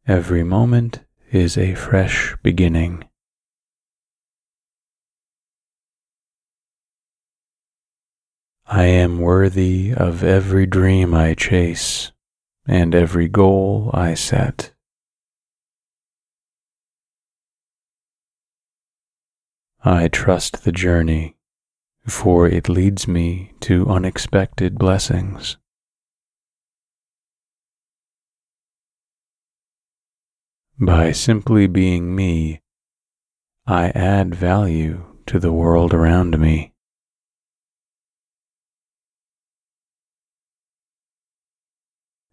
Every 0.06 0.44
moment 0.44 1.00
is 1.32 1.56
a 1.56 1.74
fresh 1.74 2.36
beginning. 2.42 3.04
I 8.72 8.84
am 8.84 9.18
worthy 9.18 9.92
of 9.92 10.22
every 10.22 10.64
dream 10.64 11.12
I 11.12 11.34
chase 11.34 12.12
and 12.68 12.94
every 12.94 13.26
goal 13.26 13.90
I 13.92 14.14
set. 14.14 14.72
I 19.82 20.06
trust 20.06 20.62
the 20.62 20.70
journey, 20.70 21.36
for 22.06 22.46
it 22.46 22.68
leads 22.68 23.08
me 23.08 23.54
to 23.62 23.88
unexpected 23.88 24.78
blessings. 24.78 25.56
By 30.78 31.10
simply 31.10 31.66
being 31.66 32.14
me, 32.14 32.62
I 33.66 33.88
add 33.96 34.32
value 34.32 35.06
to 35.26 35.40
the 35.40 35.52
world 35.52 35.92
around 35.92 36.38
me. 36.38 36.72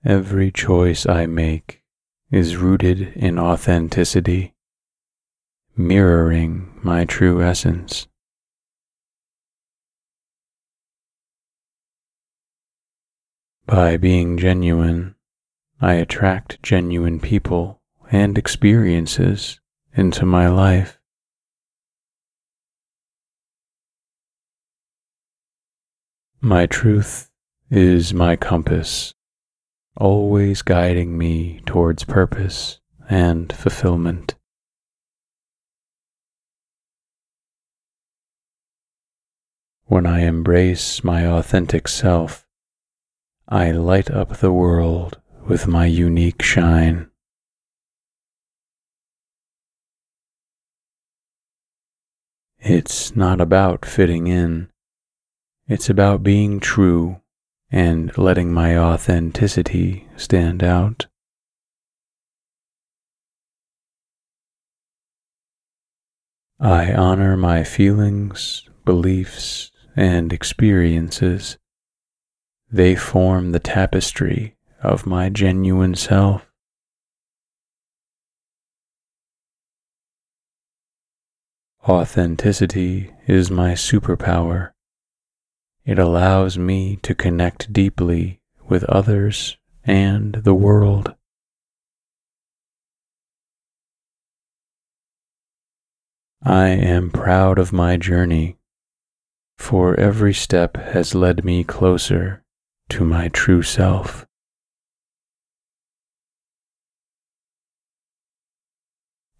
Every 0.07 0.51
choice 0.51 1.05
I 1.05 1.25
make 1.25 1.83
is 2.31 2.55
rooted 2.55 3.11
in 3.17 3.37
authenticity 3.37 4.53
mirroring 5.75 6.79
my 6.81 7.03
true 7.03 7.43
essence. 7.43 8.07
By 13.65 13.97
being 13.97 14.37
genuine, 14.37 15.15
I 15.81 15.95
attract 15.95 16.63
genuine 16.63 17.19
people 17.19 17.81
and 18.09 18.37
experiences 18.37 19.59
into 19.93 20.25
my 20.25 20.47
life. 20.47 21.01
My 26.39 26.65
truth 26.65 27.29
is 27.69 28.13
my 28.13 28.37
compass, 28.37 29.13
always 29.97 30.61
guiding 30.61 31.17
me 31.17 31.59
towards 31.65 32.03
purpose 32.03 32.79
and 33.09 33.51
fulfillment. 33.51 34.35
When 39.85 40.05
I 40.05 40.21
embrace 40.21 41.03
my 41.03 41.25
authentic 41.25 41.87
self, 41.87 42.45
I 43.47 43.71
light 43.71 44.11
up 44.11 44.37
the 44.37 44.51
world 44.51 45.19
with 45.47 45.67
my 45.67 45.85
unique 45.85 46.43
shine. 46.43 47.09
It's 52.59 53.15
not 53.15 53.39
about 53.39 53.85
fitting 53.85 54.27
in. 54.27 54.69
It's 55.67 55.89
about 55.89 56.21
being 56.21 56.59
true 56.59 57.21
and 57.71 58.17
letting 58.17 58.53
my 58.53 58.77
authenticity 58.77 60.07
stand 60.15 60.63
out. 60.63 61.07
I 66.59 66.91
honor 66.93 67.37
my 67.37 67.63
feelings, 67.63 68.67
beliefs, 68.83 69.71
and 69.95 70.33
experiences. 70.33 71.57
They 72.71 72.95
form 72.95 73.51
the 73.51 73.59
tapestry 73.59 74.55
of 74.81 75.05
my 75.05 75.29
genuine 75.29 75.95
self. 75.95 76.49
Authenticity 81.87 83.11
is 83.27 83.51
my 83.51 83.73
superpower. 83.73 84.71
It 85.87 85.97
allows 85.97 86.57
me 86.57 86.97
to 87.03 87.15
connect 87.15 87.71
deeply 87.71 88.41
with 88.67 88.83
others 88.83 89.55
and 89.85 90.33
the 90.33 90.53
world. 90.53 91.15
I 96.43 96.67
am 96.67 97.09
proud 97.09 97.57
of 97.57 97.71
my 97.71 97.95
journey 97.95 98.57
for 99.57 99.97
every 99.97 100.33
step 100.33 100.75
has 100.75 101.15
led 101.15 101.45
me 101.45 101.63
closer 101.63 102.43
to 102.89 103.05
my 103.05 103.29
true 103.29 103.63
self. 103.63 104.27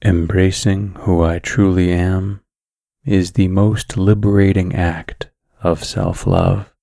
Embracing 0.02 0.94
who 1.02 1.22
I 1.22 1.40
truly 1.40 1.92
am 1.92 2.40
is 3.04 3.34
the 3.34 3.50
most 3.50 3.98
liberating 3.98 4.74
act 4.74 5.30
of 5.62 5.84
self 5.84 6.28
love. 6.28 6.74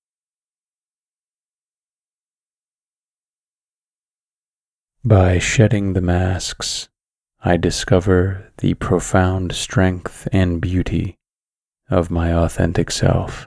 By 5.04 5.38
shedding 5.38 5.92
the 5.92 6.00
masks, 6.00 6.88
I 7.42 7.58
discover 7.58 8.50
the 8.58 8.72
profound 8.74 9.54
strength 9.54 10.26
and 10.32 10.62
beauty 10.62 11.18
of 11.90 12.10
my 12.10 12.32
authentic 12.32 12.90
self. 12.90 13.46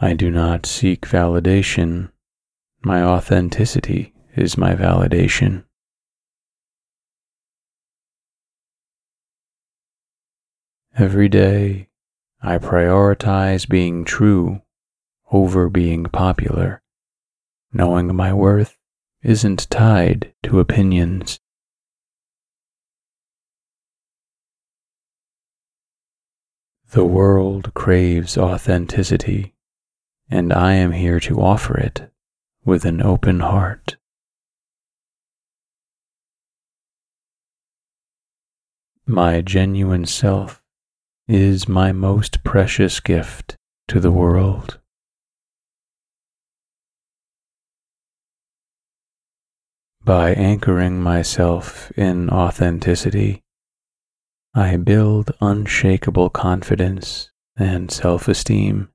I 0.00 0.14
do 0.14 0.30
not 0.30 0.64
seek 0.64 1.02
validation. 1.02 2.10
My 2.82 3.02
authenticity 3.02 4.14
is 4.34 4.56
my 4.56 4.74
validation. 4.74 5.64
Every 10.98 11.28
day, 11.28 11.90
I 12.42 12.58
prioritize 12.58 13.68
being 13.68 14.04
true 14.04 14.62
over 15.30 15.68
being 15.68 16.06
popular, 16.06 16.82
knowing 17.72 18.16
my 18.16 18.32
worth 18.32 18.76
isn't 19.22 19.70
tied 19.70 20.34
to 20.42 20.58
opinions. 20.58 21.38
The 26.90 27.04
world 27.04 27.74
craves 27.74 28.36
authenticity, 28.36 29.54
and 30.28 30.52
I 30.52 30.72
am 30.72 30.90
here 30.90 31.20
to 31.20 31.40
offer 31.40 31.78
it 31.78 32.10
with 32.64 32.84
an 32.84 33.00
open 33.00 33.38
heart. 33.38 33.98
My 39.06 39.42
genuine 39.42 40.04
self 40.04 40.60
is 41.28 41.68
my 41.68 41.92
most 41.92 42.42
precious 42.42 43.00
gift 43.00 43.54
to 43.86 44.00
the 44.00 44.10
world. 44.10 44.78
By 50.02 50.30
anchoring 50.32 51.02
myself 51.02 51.92
in 51.98 52.30
authenticity, 52.30 53.42
I 54.54 54.78
build 54.78 55.32
unshakable 55.42 56.30
confidence 56.30 57.30
and 57.58 57.90
self 57.90 58.26
esteem. 58.26 58.88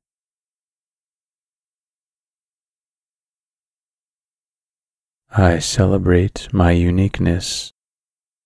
I 5.29 5.59
celebrate 5.59 6.47
my 6.51 6.71
uniqueness, 6.71 7.73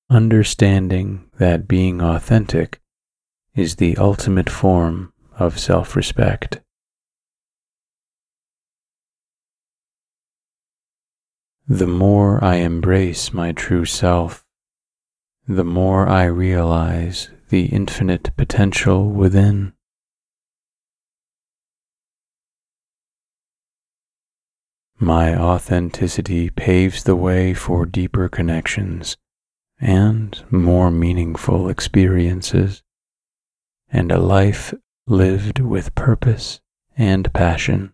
understanding 0.09 1.29
that 1.37 1.69
being 1.69 2.01
authentic 2.01 2.81
is 3.57 3.75
the 3.75 3.97
ultimate 3.97 4.49
form 4.49 5.11
of 5.37 5.59
self 5.59 5.95
respect. 5.95 6.61
The 11.67 11.87
more 11.87 12.41
I 12.41 12.57
embrace 12.57 13.33
my 13.33 13.51
true 13.51 13.83
self, 13.83 14.45
the 15.47 15.65
more 15.65 16.07
I 16.07 16.25
realize 16.25 17.29
the 17.49 17.65
infinite 17.65 18.29
potential 18.37 19.09
within. 19.09 19.73
My 24.99 25.35
authenticity 25.35 26.49
paves 26.49 27.03
the 27.03 27.15
way 27.15 27.53
for 27.53 27.85
deeper 27.85 28.29
connections 28.29 29.17
and 29.79 30.43
more 30.51 30.89
meaningful 30.89 31.69
experiences 31.69 32.83
and 33.91 34.11
a 34.11 34.19
life 34.19 34.73
lived 35.05 35.59
with 35.59 35.95
purpose 35.95 36.59
and 36.97 37.31
passion. 37.33 37.93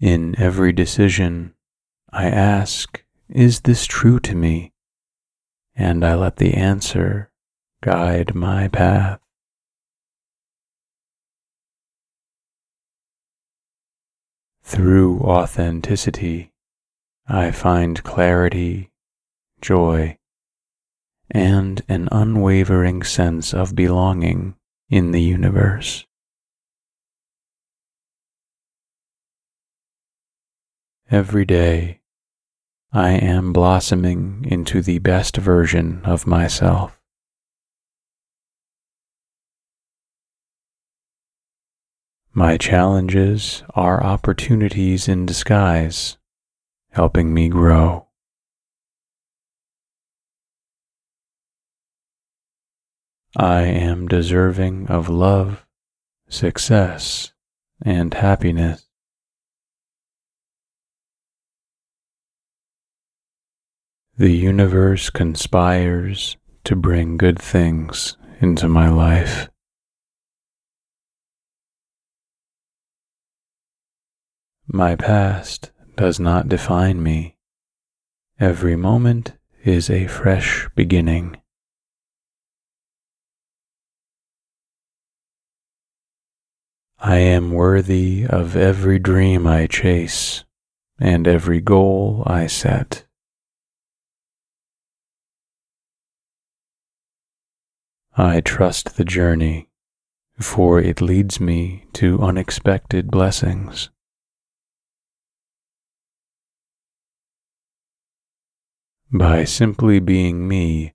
In 0.00 0.34
every 0.38 0.72
decision, 0.72 1.54
I 2.12 2.28
ask, 2.28 3.04
Is 3.28 3.60
this 3.60 3.86
true 3.86 4.18
to 4.20 4.34
me? 4.34 4.72
And 5.74 6.04
I 6.04 6.14
let 6.16 6.36
the 6.36 6.54
answer 6.54 7.30
guide 7.82 8.34
my 8.34 8.68
path. 8.68 9.20
Through 14.62 15.20
authenticity, 15.20 16.52
I 17.26 17.50
find 17.50 18.02
clarity, 18.02 18.90
joy, 19.60 20.18
and 21.32 21.80
an 21.88 22.10
unwavering 22.12 23.02
sense 23.02 23.54
of 23.54 23.74
belonging 23.74 24.54
in 24.90 25.12
the 25.12 25.22
universe. 25.22 26.06
Every 31.10 31.46
day, 31.46 32.00
I 32.92 33.12
am 33.12 33.54
blossoming 33.54 34.44
into 34.46 34.82
the 34.82 34.98
best 34.98 35.38
version 35.38 36.02
of 36.04 36.26
myself. 36.26 37.00
My 42.34 42.58
challenges 42.58 43.62
are 43.74 44.02
opportunities 44.02 45.08
in 45.08 45.24
disguise, 45.24 46.18
helping 46.90 47.32
me 47.32 47.48
grow. 47.48 48.08
I 53.36 53.62
am 53.62 54.08
deserving 54.08 54.88
of 54.88 55.08
love, 55.08 55.64
success, 56.28 57.32
and 57.82 58.12
happiness. 58.12 58.86
The 64.18 64.30
universe 64.30 65.08
conspires 65.08 66.36
to 66.64 66.76
bring 66.76 67.16
good 67.16 67.40
things 67.40 68.16
into 68.40 68.68
my 68.68 68.88
life. 68.88 69.48
My 74.66 74.94
past 74.94 75.70
does 75.96 76.20
not 76.20 76.48
define 76.48 77.02
me. 77.02 77.36
Every 78.38 78.76
moment 78.76 79.32
is 79.64 79.90
a 79.90 80.06
fresh 80.06 80.68
beginning. 80.74 81.41
I 87.04 87.18
am 87.18 87.50
worthy 87.50 88.24
of 88.28 88.54
every 88.54 89.00
dream 89.00 89.44
I 89.44 89.66
chase 89.66 90.44
and 91.00 91.26
every 91.26 91.60
goal 91.60 92.22
I 92.24 92.46
set. 92.46 93.06
I 98.16 98.40
trust 98.40 98.96
the 98.96 99.04
journey, 99.04 99.68
for 100.38 100.78
it 100.78 101.00
leads 101.00 101.40
me 101.40 101.86
to 101.94 102.22
unexpected 102.22 103.10
blessings. 103.10 103.90
By 109.10 109.42
simply 109.42 109.98
being 109.98 110.46
me, 110.46 110.94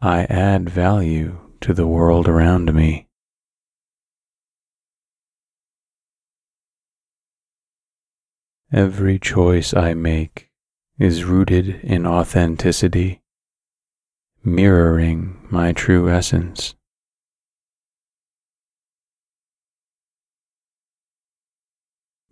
I 0.00 0.24
add 0.30 0.70
value 0.70 1.40
to 1.60 1.74
the 1.74 1.86
world 1.86 2.26
around 2.26 2.72
me. 2.72 3.08
Every 8.74 9.20
choice 9.20 9.72
I 9.72 9.94
make 9.94 10.50
is 10.98 11.22
rooted 11.22 11.78
in 11.84 12.04
authenticity, 12.08 13.22
mirroring 14.42 15.46
my 15.48 15.70
true 15.70 16.10
essence. 16.10 16.74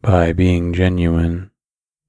By 0.01 0.33
being 0.33 0.73
genuine, 0.73 1.53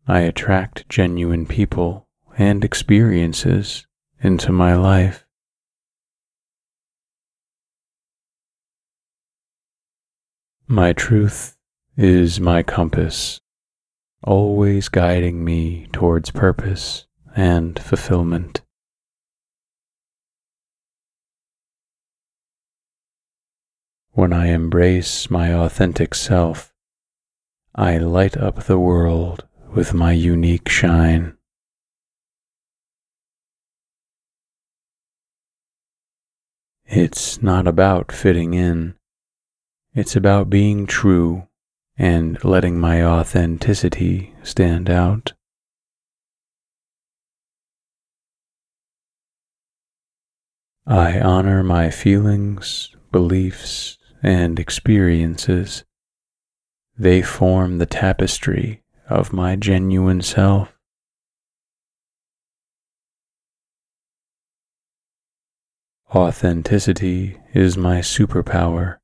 I 0.08 0.22
attract 0.22 0.90
genuine 0.90 1.46
people 1.46 2.08
and 2.36 2.66
experiences 2.66 3.86
into 4.20 4.52
my 4.52 4.74
life. 4.74 5.28
My 10.68 10.92
truth 10.92 11.56
is 11.96 12.40
my 12.40 12.64
compass, 12.64 13.40
always 14.24 14.88
guiding 14.88 15.44
me 15.44 15.88
towards 15.92 16.32
purpose 16.32 17.06
and 17.36 17.78
fulfillment. 17.78 18.62
When 24.12 24.32
I 24.32 24.48
embrace 24.48 25.30
my 25.30 25.54
authentic 25.54 26.14
self, 26.14 26.72
I 27.76 27.98
light 27.98 28.38
up 28.38 28.64
the 28.64 28.80
world 28.80 29.46
with 29.74 29.94
my 29.94 30.12
unique 30.12 30.70
shine. 30.70 31.36
It's 36.86 37.42
not 37.42 37.68
about 37.68 38.12
fitting 38.12 38.54
in. 38.54 38.94
It's 39.96 40.16
about 40.16 40.50
being 40.50 40.86
true 40.86 41.48
and 41.98 42.44
letting 42.44 42.80
my 42.80 43.04
authenticity 43.04 44.34
stand 44.44 44.90
out. 44.90 45.34
I 50.86 51.20
honor 51.20 51.64
my 51.64 51.90
feelings, 51.90 52.94
beliefs, 53.12 53.98
and 54.22 54.60
experiences. 54.60 55.86
They 56.98 57.22
form 57.22 57.78
the 57.78 57.86
tapestry 57.86 58.84
of 59.10 59.32
my 59.32 59.56
genuine 59.56 60.22
self. 60.22 60.78
Authenticity 66.14 67.40
is 67.54 67.78
my 67.78 68.00
superpower. 68.00 68.98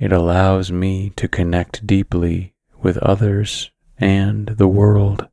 It 0.00 0.12
allows 0.12 0.72
me 0.72 1.10
to 1.16 1.28
connect 1.28 1.86
deeply 1.86 2.54
with 2.82 2.96
others 2.96 3.70
and 3.98 4.46
the 4.46 4.66
world. 4.66 5.28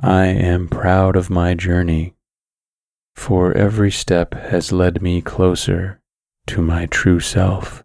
I 0.00 0.28
am 0.28 0.68
proud 0.68 1.14
of 1.14 1.28
my 1.28 1.52
journey, 1.52 2.14
for 3.14 3.54
every 3.54 3.90
step 3.90 4.32
has 4.32 4.72
led 4.72 5.02
me 5.02 5.20
closer 5.20 6.00
to 6.46 6.62
my 6.62 6.86
true 6.86 7.20
self. 7.20 7.84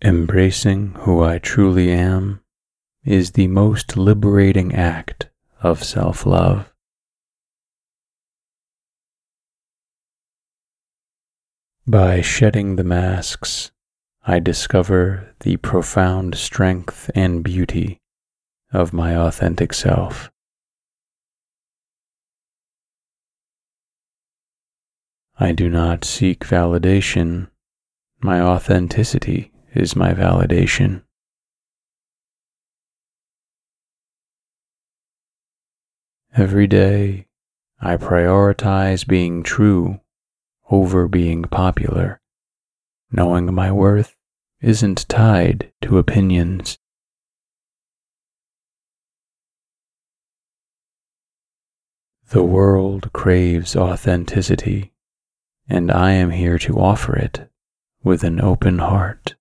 Embracing 0.00 0.92
who 1.00 1.24
I 1.24 1.38
truly 1.38 1.90
am 1.90 2.40
is 3.04 3.32
the 3.32 3.48
most 3.48 3.96
liberating 3.96 4.72
act 4.72 5.28
of 5.62 5.82
self 5.82 6.26
love. 6.26 6.72
By 11.86 12.20
shedding 12.20 12.76
the 12.76 12.84
masks, 12.84 13.70
I 14.24 14.40
discover 14.40 15.34
the 15.40 15.56
profound 15.58 16.34
strength 16.34 17.10
and 17.14 17.44
beauty 17.44 18.00
of 18.72 18.92
my 18.92 19.16
authentic 19.16 19.72
self. 19.72 20.30
I 25.38 25.52
do 25.52 25.68
not 25.68 26.04
seek 26.04 26.40
validation, 26.40 27.48
my 28.20 28.40
authenticity 28.40 29.52
is 29.72 29.94
my 29.94 30.12
validation. 30.12 31.02
Every 36.38 36.66
day, 36.66 37.28
I 37.80 37.96
prioritize 37.96 39.08
being 39.08 39.42
true 39.42 40.00
over 40.70 41.08
being 41.08 41.44
popular, 41.44 42.20
knowing 43.10 43.54
my 43.54 43.72
worth 43.72 44.14
isn't 44.60 45.08
tied 45.08 45.72
to 45.80 45.96
opinions. 45.96 46.78
The 52.28 52.44
world 52.44 53.14
craves 53.14 53.74
authenticity, 53.74 54.92
and 55.66 55.90
I 55.90 56.10
am 56.10 56.32
here 56.32 56.58
to 56.58 56.78
offer 56.78 57.16
it 57.16 57.50
with 58.02 58.22
an 58.24 58.42
open 58.42 58.80
heart. 58.80 59.36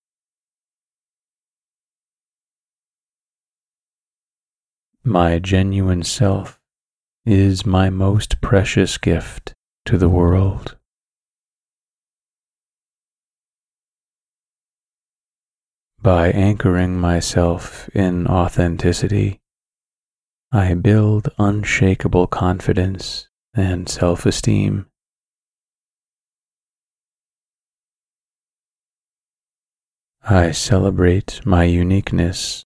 My 5.03 5.39
genuine 5.39 6.03
self 6.03 6.58
is 7.25 7.65
my 7.65 7.89
most 7.89 8.39
precious 8.39 8.99
gift 8.99 9.53
to 9.83 9.97
the 9.97 10.09
world. 10.09 10.77
By 16.03 16.29
anchoring 16.29 16.99
myself 16.99 17.89
in 17.95 18.27
authenticity, 18.27 19.39
I 20.51 20.75
build 20.75 21.29
unshakable 21.39 22.27
confidence 22.27 23.27
and 23.55 23.89
self 23.89 24.27
esteem. 24.27 24.85
I 30.23 30.51
celebrate 30.51 31.43
my 31.43 31.63
uniqueness, 31.63 32.65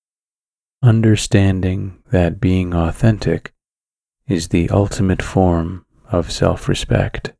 understanding 0.84 2.04
that 2.12 2.41
being 2.41 2.74
authentic 2.74 3.54
is 4.30 4.50
the 4.50 4.70
ultimate 4.70 5.22
form 5.22 5.86
of 6.12 6.32
self 6.32 6.70
respect. 6.70 7.34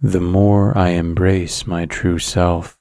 The 0.00 0.20
more 0.20 0.76
I 0.78 0.90
embrace 0.90 1.66
my 1.66 1.84
true 1.84 2.18
self, 2.18 2.78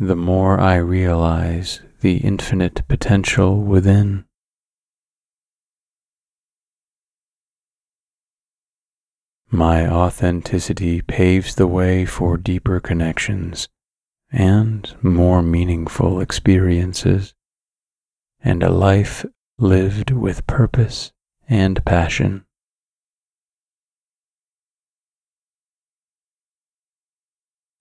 the 0.00 0.16
more 0.16 0.58
I 0.58 0.76
realize 0.76 1.80
the 2.00 2.16
infinite 2.16 2.82
potential 2.88 3.60
within. 3.60 4.24
My 9.50 9.88
authenticity 9.88 11.02
paves 11.02 11.54
the 11.54 11.66
way 11.66 12.04
for 12.04 12.36
deeper 12.36 12.80
connections 12.80 13.68
and 14.30 14.94
more 15.02 15.42
meaningful 15.42 16.20
experiences, 16.20 17.32
and 18.42 18.62
a 18.62 18.70
life 18.70 19.24
lived 19.58 20.10
with 20.10 20.46
purpose 20.46 21.12
and 21.48 21.84
passion. 21.84 22.44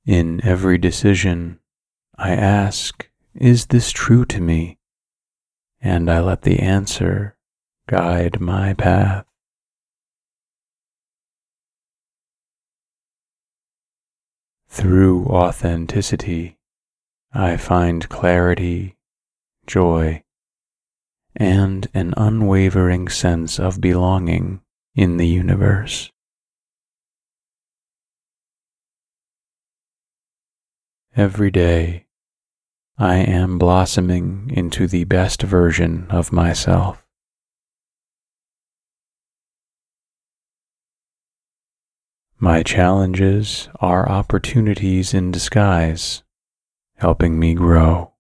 In 0.06 0.44
every 0.46 0.78
decision, 0.78 1.60
I 2.18 2.32
ask, 2.32 3.10
Is 3.36 3.68
this 3.68 3.92
true 3.92 4.26
to 4.26 4.40
me? 4.40 4.80
And 5.82 6.10
I 6.10 6.22
let 6.22 6.42
the 6.44 6.60
answer 6.60 7.38
guide 7.88 8.40
my 8.40 8.74
path. 8.74 9.26
Through 14.70 15.26
authenticity, 15.26 16.58
I 17.34 17.58
find 17.58 18.08
clarity, 18.08 18.96
joy, 19.66 20.24
and 21.38 21.88
an 21.94 22.14
unwavering 22.18 23.08
sense 23.08 23.60
of 23.60 23.80
belonging 23.80 24.60
in 24.96 25.18
the 25.18 25.28
universe. 25.28 26.12
Every 31.16 31.52
day, 31.52 32.08
I 32.98 33.18
am 33.18 33.60
blossoming 33.60 34.52
into 34.52 34.88
the 34.88 35.04
best 35.04 35.44
version 35.44 36.08
of 36.10 36.32
myself. 36.32 37.06
My 42.40 42.64
challenges 42.64 43.70
are 43.80 44.10
opportunities 44.10 45.14
in 45.14 45.32
disguise, 45.32 46.24
helping 46.98 47.40
me 47.40 47.54
grow. 47.54 48.14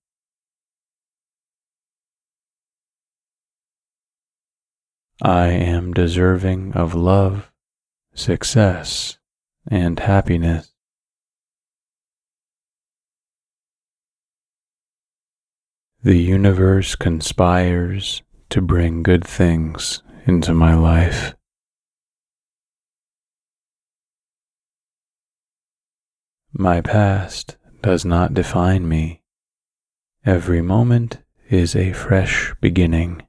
I 5.22 5.48
am 5.48 5.94
deserving 5.94 6.74
of 6.74 6.94
love, 6.94 7.52
success, 8.14 9.18
and 9.68 10.00
happiness. 10.00 10.74
The 16.04 16.18
universe 16.18 16.96
conspires 16.96 18.22
to 18.52 18.62
bring 18.62 19.04
good 19.04 19.26
things 19.26 20.04
into 20.26 20.54
my 20.54 20.76
life. 20.76 21.36
My 26.54 26.82
past 26.82 27.58
does 27.82 28.06
not 28.06 28.34
define 28.34 28.88
me. 28.88 29.24
Every 30.26 30.62
moment 30.62 31.20
is 31.50 31.76
a 31.76 31.94
fresh 31.94 32.54
beginning. 32.62 33.27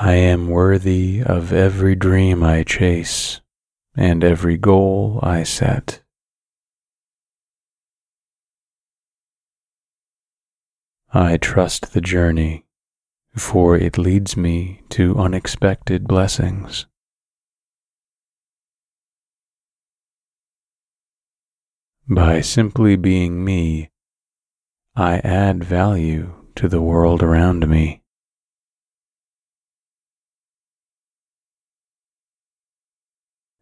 I 0.00 0.14
am 0.14 0.46
worthy 0.46 1.24
of 1.26 1.52
every 1.52 1.96
dream 1.96 2.44
I 2.44 2.62
chase 2.62 3.40
and 3.96 4.22
every 4.22 4.56
goal 4.56 5.18
I 5.24 5.42
set. 5.42 6.02
I 11.12 11.36
trust 11.36 11.94
the 11.94 12.00
journey, 12.00 12.64
for 13.34 13.76
it 13.76 13.98
leads 13.98 14.36
me 14.36 14.82
to 14.90 15.18
unexpected 15.18 16.06
blessings. 16.06 16.86
By 22.08 22.40
simply 22.42 22.94
being 22.94 23.44
me, 23.44 23.90
I 24.94 25.18
add 25.24 25.64
value 25.64 26.34
to 26.54 26.68
the 26.68 26.80
world 26.80 27.20
around 27.20 27.66
me. 27.68 28.04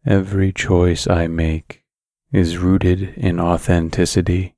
Every 0.07 0.53
choice 0.53 1.05
I 1.05 1.27
make 1.27 1.83
is 2.31 2.57
rooted 2.57 3.13
in 3.17 3.41
authenticity 3.41 4.55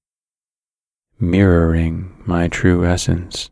mirroring 1.19 2.21
my 2.23 2.47
true 2.47 2.85
essence. 2.85 3.49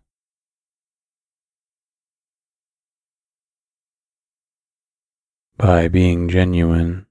By 5.58 5.88
being 5.88 6.30
genuine, 6.30 7.08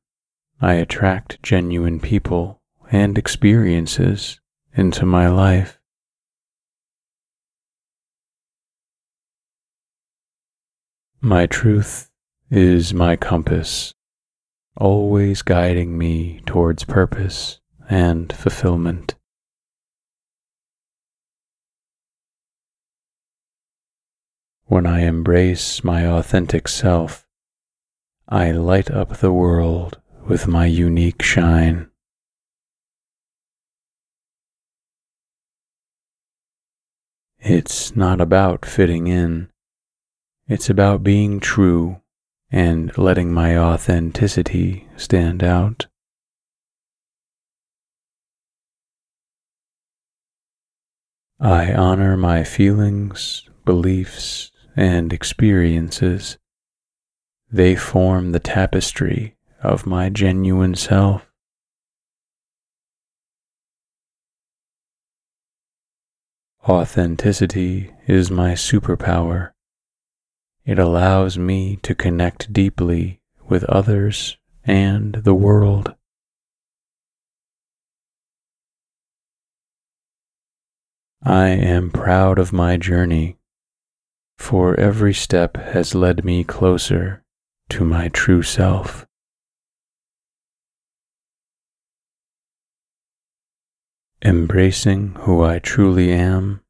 I 0.60 0.74
attract 0.74 1.42
genuine 1.42 1.98
people 1.98 2.62
and 2.88 3.18
experiences 3.18 4.40
into 4.72 5.04
my 5.04 5.26
life. 5.26 5.80
My 11.20 11.46
truth 11.46 12.08
is 12.52 12.94
my 12.94 13.16
compass, 13.16 13.92
always 14.76 15.40
guiding 15.42 15.96
me 15.96 16.40
towards 16.44 16.84
purpose 16.84 17.60
and 17.88 18.32
fulfillment. 18.32 19.14
When 24.64 24.86
I 24.86 25.00
embrace 25.00 25.82
my 25.82 26.06
authentic 26.06 26.68
self, 26.68 27.26
I 28.28 28.50
light 28.50 28.90
up 28.90 29.18
the 29.18 29.32
world 29.32 30.00
with 30.26 30.48
my 30.48 30.66
unique 30.66 31.22
shine. 31.22 31.88
It's 37.38 37.94
not 37.94 38.20
about 38.20 38.66
fitting 38.66 39.06
in, 39.06 39.48
it's 40.48 40.68
about 40.68 41.04
being 41.04 41.38
true 41.38 42.02
and 42.50 42.96
letting 42.96 43.32
my 43.32 43.56
authenticity 43.56 44.86
stand 44.96 45.42
out. 45.42 45.86
I 51.40 51.72
honor 51.74 52.16
my 52.16 52.44
feelings, 52.44 53.48
beliefs, 53.64 54.50
and 54.74 55.12
experiences. 55.12 56.38
They 57.50 57.76
form 57.76 58.32
the 58.32 58.40
tapestry 58.40 59.36
of 59.62 59.86
my 59.86 60.08
genuine 60.08 60.74
self. 60.74 61.30
Authenticity 66.68 67.92
is 68.06 68.30
my 68.30 68.52
superpower. 68.52 69.50
It 70.66 70.80
allows 70.80 71.38
me 71.38 71.76
to 71.84 71.94
connect 71.94 72.52
deeply 72.52 73.20
with 73.48 73.62
others 73.64 74.36
and 74.64 75.14
the 75.14 75.32
world. 75.32 75.94
I 81.22 81.50
am 81.50 81.92
proud 81.92 82.40
of 82.40 82.52
my 82.52 82.76
journey, 82.76 83.36
for 84.38 84.78
every 84.78 85.14
step 85.14 85.56
has 85.56 85.94
led 85.94 86.24
me 86.24 86.42
closer 86.42 87.22
to 87.68 87.84
my 87.84 88.08
true 88.08 88.42
self. 88.42 89.06
Embracing 94.20 95.14
who 95.20 95.44
I 95.44 95.60
truly 95.60 96.10
am 96.10 96.60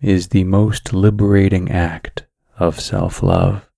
is 0.00 0.28
the 0.28 0.44
most 0.44 0.92
liberating 0.92 1.68
act 1.68 2.26
of 2.62 2.78
self 2.78 3.24
love. 3.24 3.68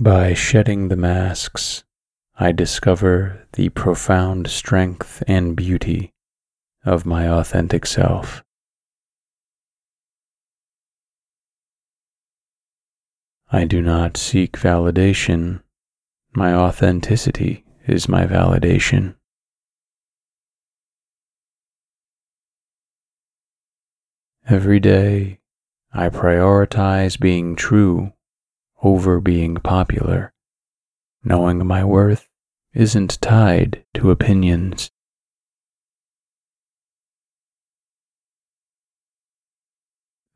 By 0.00 0.34
shedding 0.34 0.88
the 0.88 0.96
masks, 0.96 1.84
I 2.36 2.50
discover 2.50 3.46
the 3.52 3.68
profound 3.68 4.48
strength 4.48 5.22
and 5.28 5.54
beauty 5.54 6.12
of 6.84 7.06
my 7.06 7.28
authentic 7.28 7.86
self. 7.86 8.42
I 13.52 13.64
do 13.64 13.80
not 13.80 14.16
seek 14.16 14.58
validation. 14.58 15.62
My 16.34 16.52
authenticity 16.52 17.64
is 17.86 18.08
my 18.08 18.26
validation. 18.26 19.14
Every 24.50 24.80
day, 24.80 25.40
I 25.92 26.08
prioritize 26.08 27.20
being 27.20 27.54
true 27.54 28.14
over 28.82 29.20
being 29.20 29.56
popular, 29.56 30.32
knowing 31.22 31.66
my 31.66 31.84
worth 31.84 32.30
isn't 32.72 33.20
tied 33.20 33.84
to 33.92 34.10
opinions. 34.10 34.90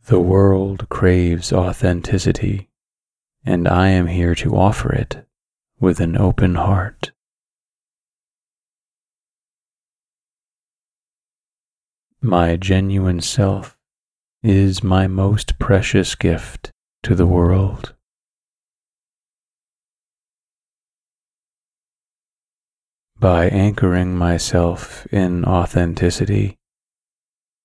The 0.04 0.20
world 0.20 0.90
craves 0.90 1.50
authenticity, 1.50 2.68
and 3.46 3.66
I 3.66 3.88
am 3.88 4.08
here 4.08 4.34
to 4.34 4.54
offer 4.54 4.92
it 4.92 5.26
with 5.80 6.00
an 6.00 6.18
open 6.18 6.56
heart. 6.56 7.12
My 12.20 12.56
genuine 12.56 13.22
self 13.22 13.78
is 14.42 14.82
my 14.82 15.06
most 15.06 15.56
precious 15.60 16.16
gift 16.16 16.70
to 17.04 17.14
the 17.14 17.26
world. 17.26 17.94
By 23.20 23.46
anchoring 23.46 24.16
myself 24.16 25.06
in 25.12 25.44
authenticity, 25.44 26.56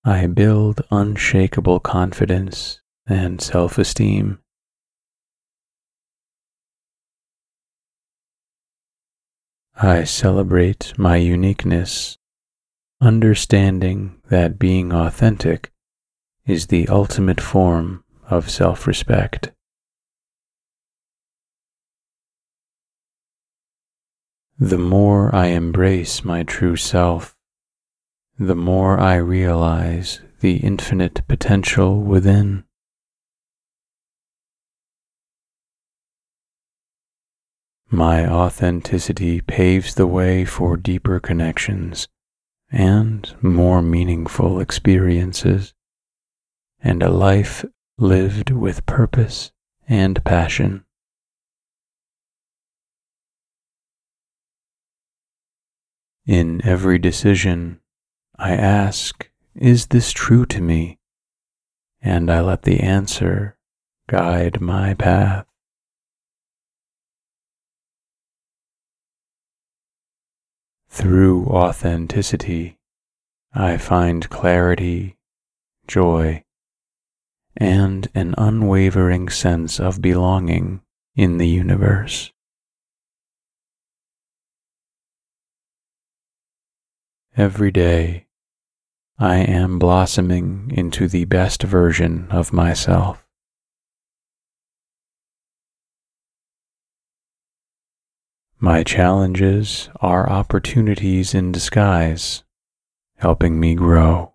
I 0.05 0.27
build 0.27 0.81
unshakable 0.91 1.79
confidence 1.79 2.79
and 3.07 3.41
self 3.41 3.79
esteem. 3.79 4.37
I 9.75 10.03
celebrate 10.03 10.93
my 10.97 11.17
uniqueness, 11.17 12.17
understanding 13.01 14.21
that 14.29 14.59
being 14.59 14.93
authentic 14.93 15.71
is 16.47 16.67
the 16.67 16.87
ultimate 16.87 17.41
form 17.41 18.03
of 18.29 18.49
self 18.49 18.87
respect. 18.87 19.51
The 24.57 24.77
more 24.77 25.33
I 25.35 25.47
embrace 25.47 26.23
my 26.23 26.41
true 26.41 26.77
self, 26.77 27.35
the 28.39 28.55
more 28.55 28.99
I 28.99 29.15
realize 29.15 30.21
the 30.39 30.57
infinite 30.57 31.21
potential 31.27 32.01
within. 32.01 32.63
My 37.89 38.27
authenticity 38.27 39.41
paves 39.41 39.95
the 39.95 40.07
way 40.07 40.43
for 40.43 40.75
deeper 40.75 41.19
connections 41.19 42.07
and 42.69 43.33
more 43.41 43.81
meaningful 43.81 44.59
experiences, 44.59 45.73
and 46.81 47.01
a 47.01 47.09
life 47.09 47.65
lived 47.97 48.51
with 48.51 48.85
purpose 48.85 49.51
and 49.87 50.23
passion. 50.23 50.83
In 56.25 56.61
every 56.65 56.99
decision, 56.99 57.79
I 58.37 58.51
ask, 58.51 59.29
Is 59.55 59.87
this 59.87 60.11
true 60.11 60.45
to 60.47 60.61
me? 60.61 60.99
And 62.01 62.29
I 62.29 62.41
let 62.41 62.63
the 62.63 62.81
answer 62.81 63.57
guide 64.07 64.61
my 64.61 64.93
path. 64.93 65.45
Through 70.89 71.45
authenticity, 71.45 72.79
I 73.53 73.77
find 73.77 74.29
clarity, 74.29 75.17
joy, 75.87 76.43
and 77.57 78.07
an 78.13 78.35
unwavering 78.37 79.29
sense 79.29 79.79
of 79.79 80.01
belonging 80.01 80.81
in 81.15 81.37
the 81.37 81.47
universe. 81.47 82.31
Every 87.35 87.71
day, 87.71 88.27
I 89.19 89.37
am 89.37 89.79
blossoming 89.79 90.71
into 90.73 91.07
the 91.07 91.25
best 91.25 91.63
version 91.63 92.27
of 92.29 92.53
myself. 92.53 93.27
My 98.59 98.83
challenges 98.83 99.89
are 100.01 100.29
opportunities 100.29 101.35
in 101.35 101.51
disguise, 101.51 102.43
helping 103.17 103.59
me 103.59 103.75
grow. 103.75 104.33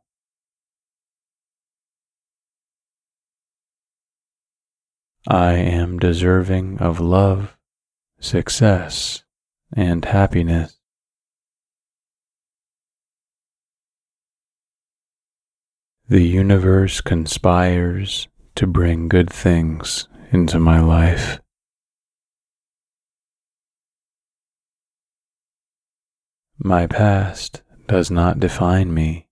I 5.29 5.53
am 5.55 5.99
deserving 5.99 6.79
of 6.79 7.01
love, 7.01 7.57
success, 8.19 9.23
and 9.73 10.05
happiness. 10.05 10.79
The 16.09 16.23
universe 16.23 17.01
conspires 17.01 18.29
to 18.57 18.67
bring 18.67 19.09
good 19.09 19.31
things 19.31 20.09
into 20.33 20.59
my 20.59 20.81
life. 20.81 21.41
My 26.59 26.87
past 26.87 27.63
does 27.87 28.11
not 28.11 28.41
define 28.41 28.93
me. 28.93 29.29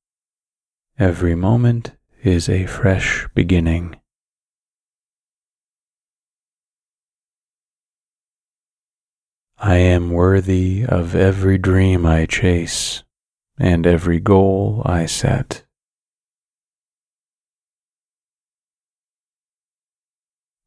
Every 0.99 1.34
moment 1.34 1.93
is 2.22 2.49
a 2.49 2.66
fresh 2.66 3.26
beginning. 3.34 3.99
I 9.62 9.76
am 9.76 10.08
worthy 10.08 10.86
of 10.88 11.14
every 11.14 11.58
dream 11.58 12.06
I 12.06 12.24
chase 12.24 13.02
and 13.58 13.86
every 13.86 14.18
goal 14.18 14.80
I 14.86 15.04
set. 15.04 15.64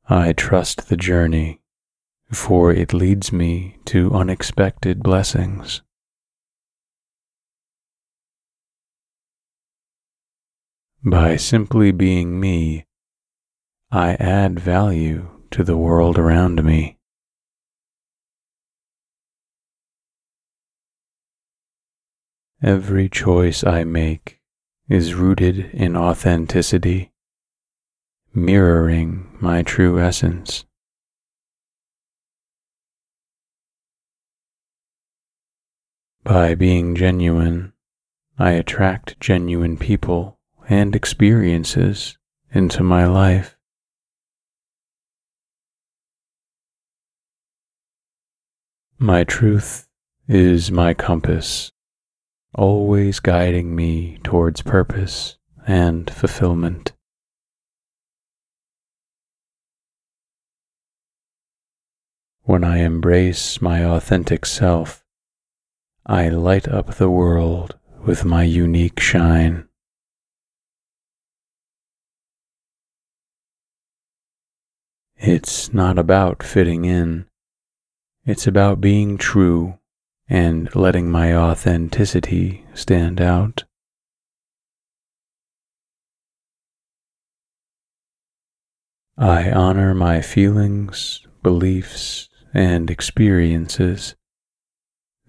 I 0.07 0.31
trust 0.33 0.89
the 0.89 0.95
journey, 0.95 1.59
for 2.31 2.71
it 2.71 2.93
leads 2.93 3.33
me 3.33 3.79
to 3.85 4.13
unexpected 4.13 5.01
blessings. 5.01 5.81
By 11.03 11.37
simply 11.37 11.91
being 11.91 12.39
me, 12.39 12.85
I 13.91 14.13
add 14.19 14.59
value 14.59 15.31
to 15.49 15.63
the 15.63 15.77
world 15.77 16.19
around 16.19 16.63
me. 16.63 16.99
Every 22.63 23.09
choice 23.09 23.65
I 23.65 23.83
make 23.83 24.39
is 24.87 25.15
rooted 25.15 25.71
in 25.73 25.97
authenticity 25.97 27.11
mirroring 28.33 29.27
my 29.41 29.63
true 29.63 29.99
essence. 29.99 30.63
By 36.23 36.55
being 36.55 36.95
genuine, 36.95 37.73
I 38.39 38.51
attract 38.51 39.19
genuine 39.19 39.75
people 39.75 40.39
and 40.69 40.95
experiences 40.95 42.17
into 42.53 42.81
my 42.81 43.05
life. 43.05 43.57
My 48.97 49.25
truth 49.25 49.89
is 50.29 50.71
my 50.71 50.93
compass, 50.93 51.72
always 52.55 53.19
guiding 53.19 53.75
me 53.75 54.19
towards 54.23 54.61
purpose 54.61 55.37
and 55.65 56.09
fulfillment. 56.09 56.93
When 62.43 62.63
I 62.63 62.79
embrace 62.79 63.61
my 63.61 63.83
authentic 63.83 64.45
self, 64.45 65.03
I 66.05 66.29
light 66.29 66.67
up 66.67 66.95
the 66.95 67.09
world 67.09 67.77
with 68.05 68.25
my 68.25 68.43
unique 68.43 68.99
shine. 68.99 69.67
It's 75.15 75.73
not 75.73 75.97
about 75.97 76.43
fitting 76.43 76.83
in. 76.83 77.25
It's 78.25 78.45
about 78.45 78.81
being 78.81 79.17
true 79.17 79.79
and 80.29 80.73
letting 80.75 81.11
my 81.11 81.35
authenticity 81.35 82.65
stand 82.73 83.19
out. 83.19 83.63
I 89.17 89.51
honor 89.51 89.93
my 89.93 90.21
feelings, 90.21 91.25
beliefs, 91.43 92.29
and 92.53 92.89
experiences. 92.89 94.15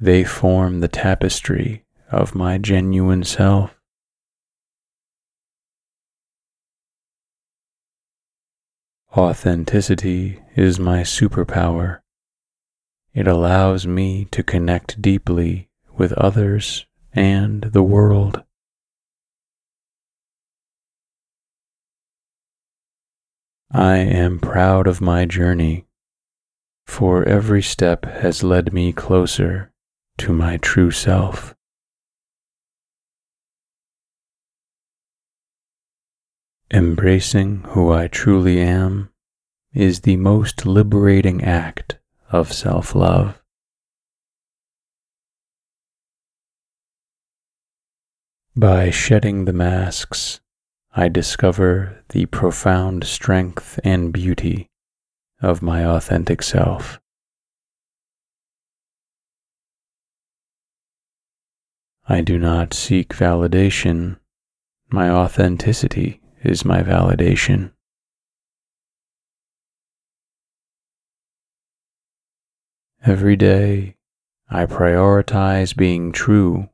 They 0.00 0.24
form 0.24 0.80
the 0.80 0.88
tapestry 0.88 1.84
of 2.10 2.34
my 2.34 2.58
genuine 2.58 3.24
self. 3.24 3.78
Authenticity 9.16 10.40
is 10.56 10.80
my 10.80 11.02
superpower. 11.02 12.00
It 13.14 13.28
allows 13.28 13.86
me 13.86 14.24
to 14.32 14.42
connect 14.42 15.00
deeply 15.00 15.68
with 15.96 16.12
others 16.14 16.84
and 17.12 17.62
the 17.62 17.82
world. 17.82 18.42
I 23.70 23.98
am 23.98 24.40
proud 24.40 24.88
of 24.88 25.00
my 25.00 25.26
journey, 25.26 25.86
for 26.86 27.24
every 27.24 27.62
step 27.62 28.04
has 28.04 28.42
led 28.42 28.72
me 28.72 28.92
closer 28.92 29.72
to 30.18 30.32
my 30.32 30.56
true 30.56 30.90
self. 30.90 31.54
Embracing 36.72 37.62
who 37.68 37.92
I 37.92 38.08
truly 38.08 38.60
am 38.60 39.10
is 39.72 40.00
the 40.00 40.16
most 40.16 40.66
liberating 40.66 41.44
act 41.44 41.98
of 42.34 42.52
self 42.52 42.96
love. 42.96 43.40
By 48.56 48.90
shedding 48.90 49.44
the 49.44 49.52
masks, 49.52 50.40
I 50.96 51.08
discover 51.08 52.02
the 52.08 52.26
profound 52.26 53.04
strength 53.04 53.78
and 53.84 54.12
beauty 54.12 54.68
of 55.40 55.62
my 55.62 55.84
authentic 55.84 56.42
self. 56.42 57.00
I 62.08 62.20
do 62.20 62.36
not 62.36 62.74
seek 62.74 63.10
validation, 63.10 64.18
my 64.90 65.08
authenticity 65.08 66.20
is 66.42 66.64
my 66.64 66.82
validation. 66.82 67.73
Every 73.06 73.36
day, 73.36 73.96
I 74.48 74.64
prioritize 74.64 75.76
being 75.76 76.10
true 76.10 76.70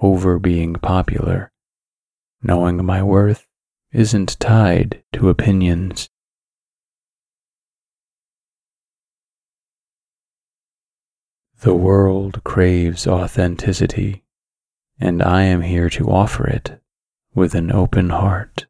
over 0.00 0.38
being 0.38 0.74
popular, 0.74 1.50
knowing 2.40 2.84
my 2.84 3.02
worth 3.02 3.48
isn't 3.90 4.38
tied 4.38 5.02
to 5.14 5.28
opinions. 5.28 6.08
The 11.62 11.74
world 11.74 12.44
craves 12.44 13.08
authenticity, 13.08 14.22
and 15.00 15.20
I 15.20 15.42
am 15.42 15.62
here 15.62 15.90
to 15.90 16.08
offer 16.08 16.46
it 16.46 16.80
with 17.34 17.56
an 17.56 17.72
open 17.72 18.10
heart. 18.10 18.66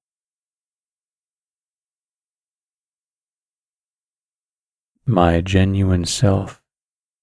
My 5.05 5.43
genuine 5.43 6.07
self 6.07 6.63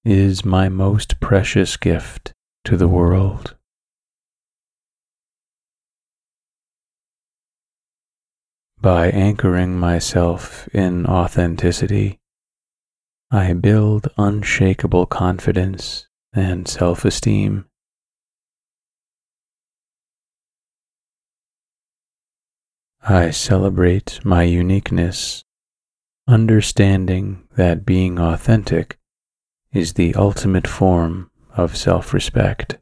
is 0.05 0.43
my 0.43 0.67
most 0.67 1.19
precious 1.21 1.77
gift 1.77 2.33
to 2.65 2.75
the 2.75 2.87
world. 2.87 3.55
By 8.81 9.07
anchoring 9.11 9.79
myself 9.79 10.67
in 10.73 11.05
authenticity, 11.05 12.19
I 13.31 13.53
build 13.53 14.09
unshakable 14.17 15.05
confidence 15.05 16.07
and 16.33 16.67
self 16.67 17.05
esteem. 17.05 17.65
I 23.01 23.31
celebrate 23.31 24.19
my 24.25 24.43
uniqueness 24.43 25.45
understanding 26.27 27.47
that 27.55 27.85
being 27.85 28.19
authentic 28.19 28.97
is 29.73 29.93
the 29.93 30.13
ultimate 30.15 30.67
form 30.67 31.29
of 31.55 31.75
self 31.75 32.13
respect. 32.13 32.77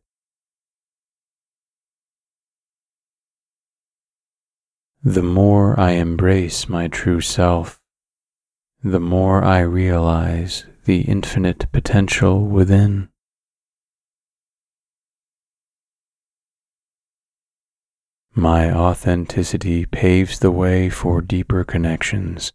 The 5.03 5.23
more 5.23 5.79
I 5.79 5.91
embrace 5.91 6.69
my 6.69 6.87
true 6.87 7.21
self, 7.21 7.79
the 8.83 8.99
more 8.99 9.43
I 9.43 9.61
realize 9.61 10.65
the 10.85 11.01
infinite 11.01 11.71
potential 11.71 12.45
within. 12.45 13.09
My 18.33 18.71
authenticity 18.71 19.85
paves 19.85 20.39
the 20.39 20.51
way 20.51 20.89
for 20.89 21.21
deeper 21.21 21.63
connections 21.63 22.53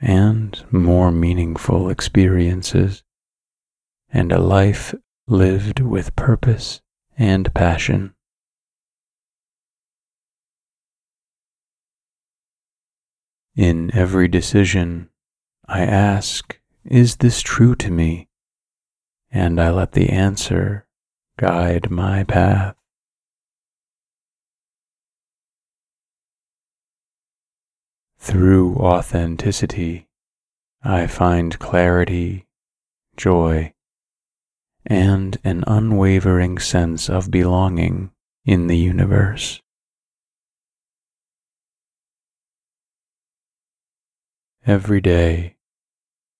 and 0.00 0.62
more 0.70 1.10
meaningful 1.10 1.88
experiences, 1.88 3.02
and 4.12 4.32
a 4.32 4.38
life 4.38 4.94
lived 5.26 5.80
with 5.80 6.16
purpose 6.16 6.80
and 7.18 7.52
passion. 7.54 8.14
In 13.56 13.90
every 13.94 14.28
decision, 14.28 15.08
I 15.66 15.82
ask, 15.82 16.60
Is 16.84 17.16
this 17.16 17.40
true 17.40 17.74
to 17.76 17.90
me? 17.90 18.28
And 19.30 19.60
I 19.60 19.70
let 19.70 19.92
the 19.92 20.10
answer 20.10 20.86
guide 21.38 21.90
my 21.90 22.24
path. 22.24 22.76
Through 28.18 28.76
authenticity, 28.76 30.08
I 30.82 31.06
find 31.06 31.58
clarity, 31.58 32.46
joy, 33.16 33.72
and 34.86 35.38
an 35.44 35.64
unwavering 35.66 36.58
sense 36.58 37.10
of 37.10 37.30
belonging 37.30 38.10
in 38.44 38.68
the 38.68 38.78
universe. 38.78 39.60
Every 44.64 45.00
day, 45.00 45.56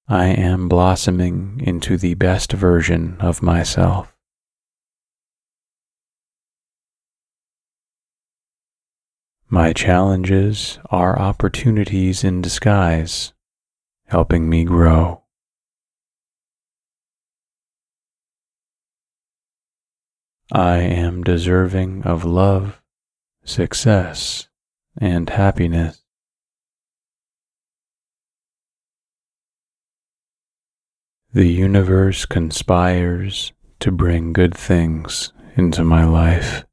I 0.08 0.26
am 0.26 0.68
blossoming 0.68 1.60
into 1.64 1.96
the 1.96 2.14
best 2.14 2.52
version 2.52 3.16
of 3.20 3.42
myself. 3.42 4.16
My 9.48 9.72
challenges 9.72 10.80
are 10.90 11.18
opportunities 11.18 12.24
in 12.24 12.42
disguise, 12.42 13.32
helping 14.06 14.48
me 14.48 14.64
grow. 14.64 15.25
I 20.52 20.78
am 20.78 21.24
deserving 21.24 22.04
of 22.04 22.24
love, 22.24 22.80
success, 23.44 24.48
and 24.96 25.28
happiness. 25.28 26.02
The 31.32 31.48
universe 31.48 32.24
conspires 32.26 33.52
to 33.80 33.90
bring 33.90 34.32
good 34.32 34.54
things 34.54 35.32
into 35.56 35.82
my 35.84 36.04
life. 36.04 36.64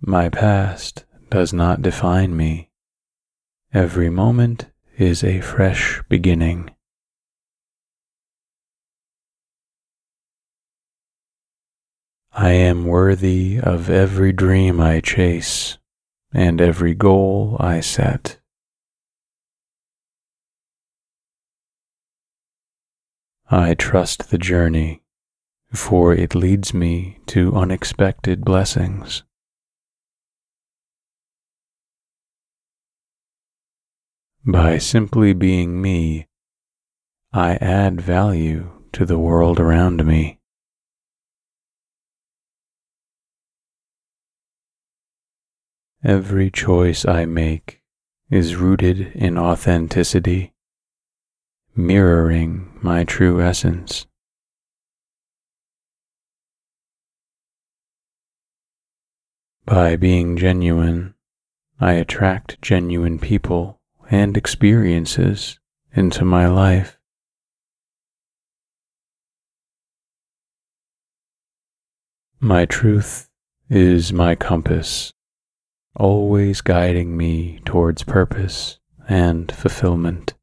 My 0.00 0.28
past 0.28 1.04
does 1.30 1.52
not 1.52 1.82
define 1.82 2.36
me. 2.36 2.70
Every 3.72 4.10
moment 4.10 4.66
is 4.96 5.22
a 5.22 5.40
fresh 5.40 6.02
beginning. 6.08 6.70
I 12.36 12.50
am 12.50 12.84
worthy 12.84 13.60
of 13.60 13.88
every 13.88 14.32
dream 14.32 14.80
I 14.80 14.98
chase 14.98 15.78
and 16.32 16.60
every 16.60 16.92
goal 16.92 17.56
I 17.60 17.78
set. 17.78 18.40
I 23.48 23.74
trust 23.74 24.30
the 24.30 24.38
journey, 24.38 25.04
for 25.72 26.12
it 26.12 26.34
leads 26.34 26.74
me 26.74 27.20
to 27.26 27.54
unexpected 27.54 28.44
blessings. 28.44 29.22
By 34.44 34.78
simply 34.78 35.34
being 35.34 35.80
me, 35.80 36.26
I 37.32 37.54
add 37.60 38.00
value 38.00 38.72
to 38.92 39.06
the 39.06 39.20
world 39.20 39.60
around 39.60 40.04
me. 40.04 40.40
Every 46.04 46.50
choice 46.50 47.06
I 47.06 47.24
make 47.24 47.80
is 48.28 48.56
rooted 48.56 49.12
in 49.14 49.38
authenticity, 49.38 50.52
mirroring 51.74 52.78
my 52.82 53.04
true 53.04 53.40
essence. 53.40 54.06
By 59.64 59.96
being 59.96 60.36
genuine, 60.36 61.14
I 61.80 61.94
attract 61.94 62.60
genuine 62.60 63.18
people 63.18 63.80
and 64.10 64.36
experiences 64.36 65.58
into 65.94 66.26
my 66.26 66.48
life. 66.48 66.98
My 72.40 72.66
truth 72.66 73.30
is 73.70 74.12
my 74.12 74.34
compass, 74.34 75.13
always 75.96 76.60
guiding 76.60 77.16
me 77.16 77.60
towards 77.64 78.02
purpose 78.02 78.78
and 79.08 79.50
fulfillment. 79.52 80.34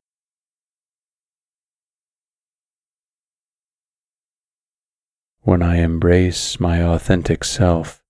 When 5.42 5.62
I 5.62 5.78
embrace 5.78 6.60
my 6.60 6.82
authentic 6.82 7.44
self, 7.44 8.04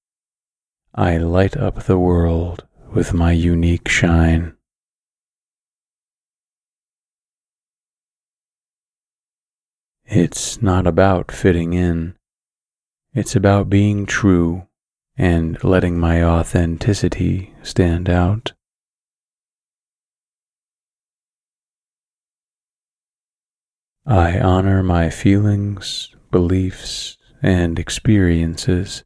I 0.94 1.18
light 1.18 1.56
up 1.56 1.84
the 1.84 1.98
world 1.98 2.68
with 2.94 3.14
my 3.14 3.32
unique 3.32 3.88
shine. 3.88 4.56
It's 10.06 10.62
not 10.62 10.86
about 10.86 11.32
fitting 11.32 11.72
in. 11.72 12.16
It's 13.14 13.36
about 13.36 13.70
being 13.70 14.06
true 14.06 14.68
and 15.22 15.64
letting 15.64 16.00
my 16.00 16.24
authenticity 16.24 17.54
stand 17.62 18.10
out. 18.10 18.54
I 24.04 24.40
honor 24.40 24.82
my 24.82 25.12
feelings, 25.12 26.16
beliefs, 26.32 27.20
and 27.40 27.78
experiences. 27.78 29.04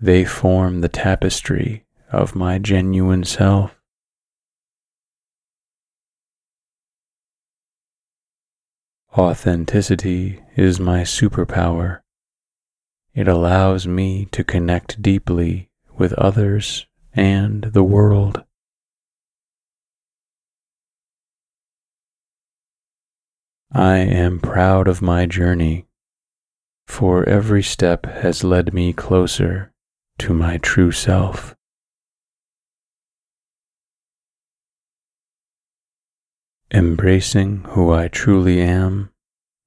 They 0.00 0.24
form 0.24 0.80
the 0.80 0.88
tapestry 0.88 1.84
of 2.10 2.34
my 2.34 2.58
genuine 2.58 3.24
self. 3.24 3.78
Authenticity 9.18 10.40
is 10.56 10.80
my 10.80 11.02
superpower. 11.02 12.03
It 13.14 13.28
allows 13.28 13.86
me 13.86 14.26
to 14.32 14.42
connect 14.42 15.00
deeply 15.00 15.70
with 15.96 16.12
others 16.14 16.86
and 17.12 17.62
the 17.62 17.84
world. 17.84 18.42
I 23.70 23.98
am 23.98 24.40
proud 24.40 24.88
of 24.88 25.00
my 25.00 25.26
journey, 25.26 25.86
for 26.88 27.28
every 27.28 27.62
step 27.62 28.04
has 28.06 28.42
led 28.42 28.74
me 28.74 28.92
closer 28.92 29.72
to 30.18 30.34
my 30.34 30.58
true 30.58 30.90
self. 30.90 31.54
Embracing 36.72 37.62
who 37.68 37.92
I 37.92 38.08
truly 38.08 38.60
am 38.60 39.10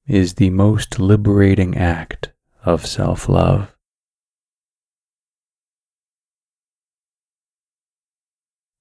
is 0.06 0.34
the 0.34 0.50
most 0.50 1.00
liberating 1.00 1.78
act 1.78 2.34
of 2.68 2.86
self 2.86 3.30
love. 3.30 3.74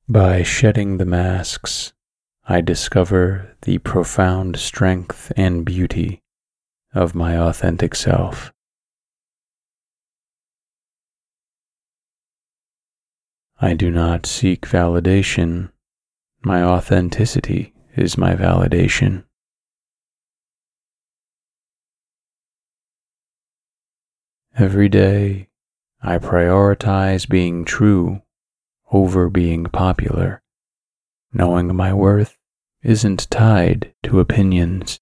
By 0.09 0.43
shedding 0.43 0.99
the 0.99 1.05
masks, 1.05 1.93
I 2.49 2.63
discover 2.63 3.57
the 3.63 3.79
profound 3.79 4.59
strength 4.59 5.33
and 5.37 5.65
beauty 5.65 6.21
of 6.93 7.15
my 7.15 7.39
authentic 7.39 7.95
self. 7.95 8.53
I 13.61 13.75
do 13.75 13.93
not 13.93 14.27
seek 14.27 14.63
validation, 14.63 15.71
my 16.43 16.65
authenticity 16.65 17.73
is 17.95 18.19
my 18.19 18.35
validation. 18.35 19.26
Every 24.59 24.89
day, 24.89 25.51
I 26.01 26.17
prioritize 26.17 27.29
being 27.29 27.67
true 27.67 28.23
over 28.91 29.29
being 29.29 29.65
popular, 29.65 30.43
knowing 31.31 31.77
my 31.77 31.93
worth 31.93 32.39
isn't 32.83 33.29
tied 33.29 33.93
to 34.05 34.19
opinions. 34.19 34.99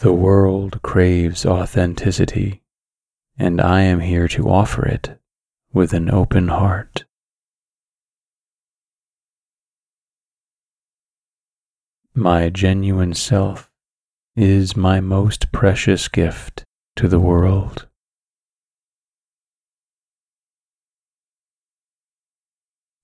The 0.00 0.12
world 0.12 0.82
craves 0.82 1.46
authenticity, 1.46 2.62
and 3.38 3.58
I 3.58 3.80
am 3.82 4.00
here 4.00 4.28
to 4.28 4.50
offer 4.50 4.86
it 4.86 5.18
with 5.72 5.94
an 5.94 6.10
open 6.10 6.48
heart. 6.48 7.06
My 12.12 12.50
genuine 12.50 13.14
self 13.14 13.70
is 14.36 14.76
my 14.76 14.98
most 14.98 15.52
precious 15.52 16.08
gift 16.08 16.64
to 16.96 17.06
the 17.06 17.20
world. 17.20 17.86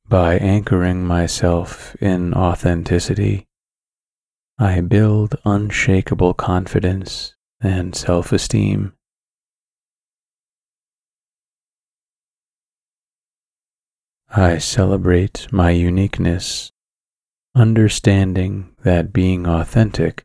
By 0.09 0.39
anchoring 0.39 1.07
myself 1.07 1.95
in 2.03 2.35
authenticity, 2.35 3.47
I 4.59 4.81
build 4.81 5.37
unshakable 5.45 6.35
confidence 6.35 7.35
and 7.61 7.95
self 7.95 8.33
esteem. 8.33 8.93
I 14.29 14.59
celebrate 14.59 15.47
my 15.53 15.71
uniqueness 15.71 16.73
understanding 17.55 18.75
that 18.83 19.13
being 19.13 19.47
authentic 19.47 20.25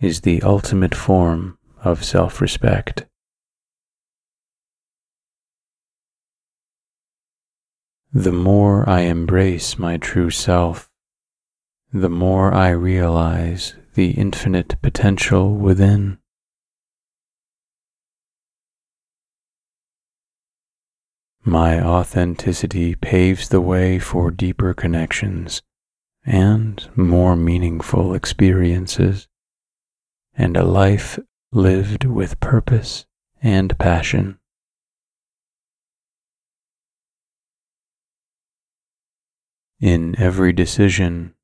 is 0.00 0.22
the 0.22 0.42
ultimate 0.42 0.94
form 0.94 1.58
of 1.82 2.04
self 2.04 2.40
respect. 2.40 3.06
The 8.12 8.32
more 8.32 8.88
I 8.88 9.02
embrace 9.02 9.78
my 9.78 9.96
true 9.96 10.30
self, 10.30 10.90
the 11.92 12.08
more 12.08 12.52
I 12.52 12.70
realize 12.70 13.74
the 13.94 14.10
infinite 14.12 14.76
potential 14.82 15.54
within. 15.54 16.18
My 21.44 21.80
authenticity 21.80 22.94
paves 22.94 23.48
the 23.48 23.60
way 23.60 23.98
for 23.98 24.30
deeper 24.30 24.74
connections 24.74 25.62
and 26.24 26.86
more 26.96 27.34
meaningful 27.34 28.14
experiences, 28.14 29.26
and 30.40 30.56
a 30.56 30.64
life 30.64 31.18
lived 31.52 32.04
with 32.04 32.40
purpose 32.40 33.04
and 33.42 33.78
passion. 33.78 34.38
In 39.78 40.18
every 40.18 40.54
decision, 40.54 41.34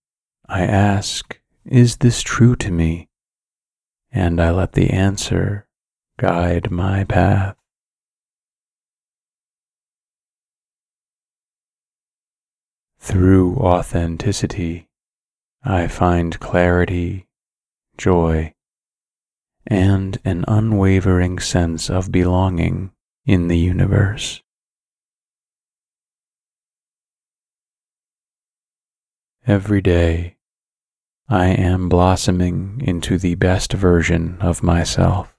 I 0.49 0.62
ask, 0.62 1.38
Is 1.66 1.99
this 1.99 2.22
true 2.22 2.57
to 2.57 2.70
me? 2.72 3.11
And 4.11 4.40
I 4.40 4.51
let 4.51 4.72
the 4.72 4.88
answer 4.88 5.68
guide 6.18 6.70
my 6.70 7.05
path. 7.05 7.55
Through 12.99 13.57
authenticity, 13.57 14.88
I 15.62 15.86
find 15.86 16.40
clarity, 16.40 17.28
joy, 17.99 18.55
and 19.66 20.18
an 20.24 20.44
unwavering 20.46 21.38
sense 21.38 21.90
of 21.90 22.12
belonging 22.12 22.92
in 23.24 23.48
the 23.48 23.58
universe. 23.58 24.42
Every 29.46 29.80
day, 29.80 30.36
I 31.28 31.46
am 31.46 31.88
blossoming 31.88 32.80
into 32.84 33.18
the 33.18 33.34
best 33.34 33.72
version 33.72 34.38
of 34.40 34.62
myself. 34.62 35.36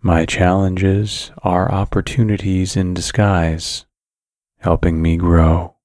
My 0.00 0.24
challenges 0.24 1.32
are 1.42 1.70
opportunities 1.70 2.76
in 2.76 2.94
disguise, 2.94 3.84
helping 4.58 5.02
me 5.02 5.16
grow. 5.16 5.77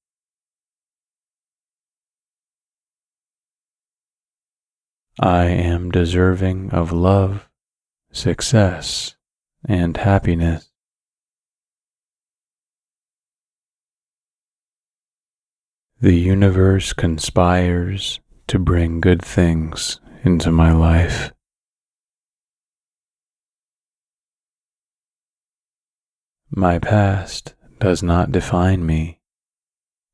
I 5.19 5.45
am 5.45 5.91
deserving 5.91 6.71
of 6.71 6.91
love, 6.91 7.47
success, 8.11 9.15
and 9.63 9.95
happiness. 9.95 10.69
The 16.01 16.15
universe 16.15 16.93
conspires 16.93 18.19
to 18.47 18.59
bring 18.59 18.99
good 18.99 19.21
things 19.21 19.99
into 20.23 20.51
my 20.51 20.71
life. 20.71 21.31
My 26.49 26.79
past 26.79 27.53
does 27.79 28.03
not 28.03 28.31
define 28.31 28.85
me. 28.85 29.19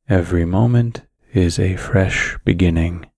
Every 0.07 0.45
moment 0.45 1.03
is 1.33 1.57
a 1.57 1.75
fresh 1.75 2.37
beginning. 2.45 3.08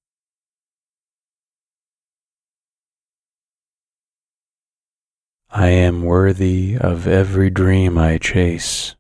I 5.54 5.68
am 5.68 6.04
worthy 6.04 6.78
of 6.78 7.08
every 7.08 7.49
dream 7.49 7.97
I 7.97 8.18
chase 8.20 8.95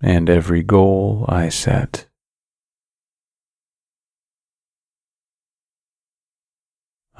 and 0.00 0.28
every 0.28 0.64
goal 0.64 1.24
I 1.28 1.48
set. 1.48 2.08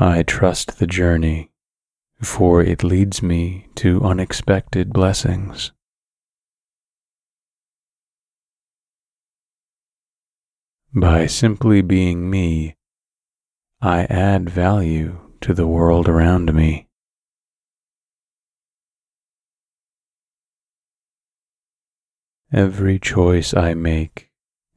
I 0.01 0.25
trust 0.25 0.81
the 0.81 0.89
journey, 0.89 1.53
for 2.21 2.61
it 2.61 2.83
leads 2.83 3.23
me 3.23 3.69
to 3.77 4.03
unexpected 4.03 4.93
blessings. 4.93 5.71
By 10.93 11.27
simply 11.27 11.83
being 11.83 12.29
me, 12.29 12.75
I 13.81 14.07
add 14.07 14.51
value 14.51 15.21
to 15.43 15.55
the 15.55 15.69
world 15.69 16.09
around 16.09 16.53
me. 16.53 16.89
Every 22.55 22.99
choice 22.99 23.55
I 23.55 23.73
make 23.73 24.29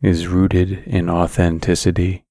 is 0.01 0.29
rooted 0.29 0.83
in 0.85 1.09
authenticity, 1.09 2.23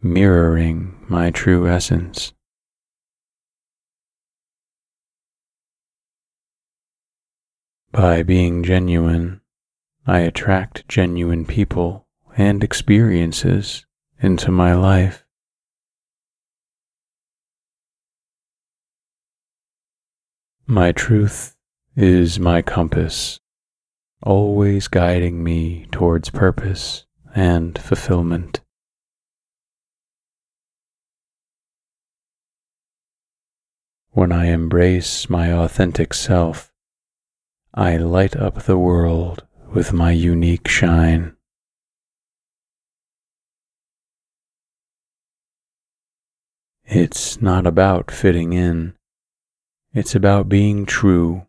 mirroring 0.00 1.04
my 1.08 1.32
true 1.32 1.66
essence. 1.66 2.32
By 7.90 8.22
being 8.22 8.62
genuine, 8.62 9.40
I 10.06 10.20
attract 10.20 10.86
genuine 10.86 11.44
people 11.44 12.06
and 12.36 12.62
experiences 12.62 13.84
into 14.22 14.52
my 14.52 14.74
life. 14.74 15.24
My 20.68 20.92
truth 20.92 21.56
is 21.96 22.38
my 22.38 22.62
compass 22.62 23.40
always 24.22 24.88
guiding 24.88 25.42
me 25.42 25.86
towards 25.90 26.30
purpose 26.30 27.06
and 27.34 27.78
fulfillment. 27.78 28.60
When 34.10 34.32
I 34.32 34.46
embrace 34.46 35.30
my 35.30 35.52
authentic 35.52 36.12
self, 36.12 36.72
I 37.72 37.96
light 37.96 38.36
up 38.36 38.64
the 38.64 38.76
world 38.76 39.46
with 39.72 39.92
my 39.92 40.10
unique 40.10 40.68
shine. 40.68 41.36
It's 46.84 47.40
not 47.40 47.66
about 47.66 48.10
fitting 48.10 48.52
in, 48.52 48.94
it's 49.94 50.14
about 50.14 50.48
being 50.48 50.84
true 50.84 51.46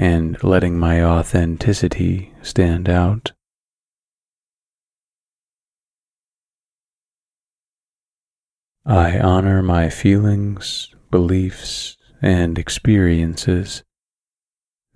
and 0.00 0.42
letting 0.42 0.78
my 0.78 1.04
authenticity 1.04 2.32
stand 2.40 2.88
out. 2.88 3.32
I 8.86 9.18
honor 9.18 9.62
my 9.62 9.90
feelings, 9.90 10.94
beliefs, 11.10 11.98
and 12.22 12.58
experiences. 12.58 13.82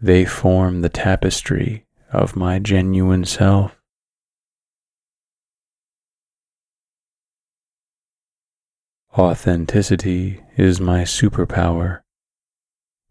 They 0.00 0.24
form 0.24 0.80
the 0.80 0.88
tapestry 0.88 1.84
of 2.10 2.34
my 2.34 2.58
genuine 2.58 3.26
self. 3.26 3.76
Authenticity 9.18 10.40
is 10.56 10.80
my 10.80 11.02
superpower 11.02 12.03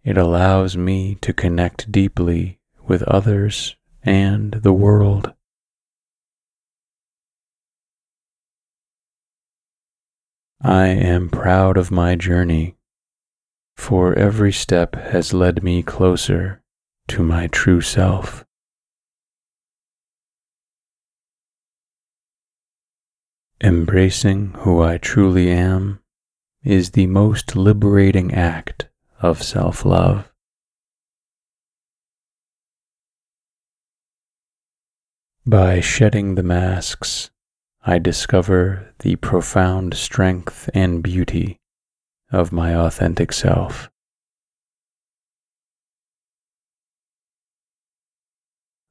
it 0.04 0.18
allows 0.18 0.76
me 0.76 1.16
to 1.22 1.34
connect 1.34 1.92
deeply 1.92 2.60
with 2.86 3.04
others 3.04 3.76
and 4.04 4.52
the 4.64 4.74
world. 4.74 5.34
I 10.62 10.88
am 10.88 11.30
proud 11.30 11.78
of 11.78 11.92
my 11.92 12.16
journey, 12.16 12.76
for 13.76 14.14
every 14.14 14.52
step 14.52 14.96
has 14.96 15.34
led 15.34 15.64
me 15.64 15.84
closer 15.84 16.62
to 17.10 17.24
my 17.24 17.48
true 17.48 17.82
self. 17.82 18.46
Embracing 23.62 24.52
who 24.60 24.82
I 24.82 24.98
truly 24.98 25.50
am 25.50 26.00
is 26.64 26.92
the 26.92 27.08
most 27.08 27.56
liberating 27.56 28.34
act 28.34 28.90
of 29.24 29.42
self 29.42 29.86
love. 29.86 30.30
By 35.46 35.80
shedding 35.80 36.36
the 36.36 36.44
masks, 36.44 37.32
I 37.86 38.00
discover 38.00 38.94
the 39.00 39.16
profound 39.16 39.94
strength 39.94 40.70
and 40.74 41.02
beauty 41.02 41.58
of 42.32 42.52
my 42.52 42.76
authentic 42.76 43.32
self. 43.32 43.90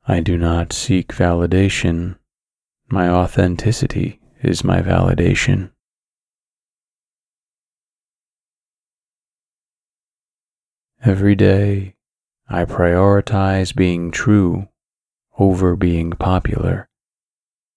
I 0.06 0.20
do 0.20 0.36
not 0.38 0.72
seek 0.72 1.08
validation. 1.08 2.16
My 2.88 3.08
authenticity 3.08 4.20
is 4.42 4.64
my 4.64 4.80
validation. 4.80 5.71
Every 11.04 11.34
day, 11.34 11.96
I 12.48 12.64
prioritize 12.64 13.74
being 13.74 14.12
true 14.12 14.68
over 15.36 15.74
being 15.74 16.12
popular, 16.12 16.88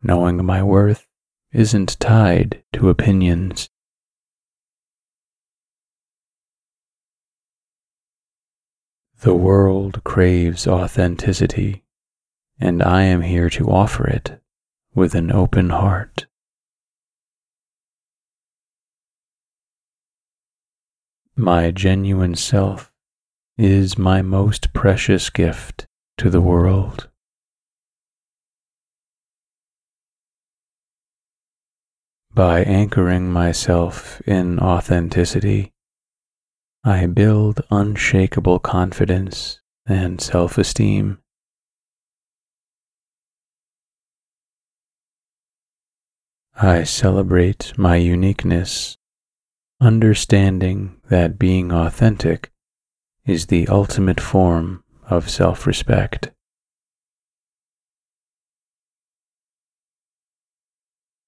knowing 0.03 0.45
my 0.45 0.61
worth 0.61 1.07
isn't 1.51 1.99
tied 1.99 2.63
to 2.73 2.89
opinions. 2.89 3.67
The 9.21 9.33
world 9.33 10.03
craves 10.03 10.67
authenticity, 10.67 11.83
and 12.59 12.83
I 12.83 13.03
am 13.03 13.23
here 13.23 13.49
to 13.51 13.71
offer 13.71 14.07
it 14.07 14.39
with 14.93 15.15
an 15.15 15.31
open 15.31 15.71
heart. 15.71 16.27
My 21.35 21.71
genuine 21.71 22.35
self 22.35 22.91
is 23.57 23.97
my 23.97 24.21
most 24.21 24.73
precious 24.73 25.29
gift 25.29 25.85
to 26.17 26.29
the 26.29 26.41
world. 26.41 27.09
By 32.33 32.63
anchoring 32.63 33.31
myself 33.31 34.21
in 34.27 34.59
authenticity, 34.59 35.71
I 36.83 37.05
build 37.05 37.61
unshakable 37.71 38.59
confidence 38.59 39.61
and 39.85 40.19
self 40.19 40.57
esteem. 40.57 41.19
I 46.57 46.83
celebrate 46.83 47.77
my 47.77 47.95
uniqueness, 47.95 48.97
understanding 49.79 50.99
that 51.09 51.39
being 51.39 51.71
authentic 51.71 52.51
is 53.25 53.47
the 53.47 53.67
ultimate 53.67 54.19
form 54.19 54.83
of 55.09 55.29
self 55.29 55.65
respect. 55.65 56.31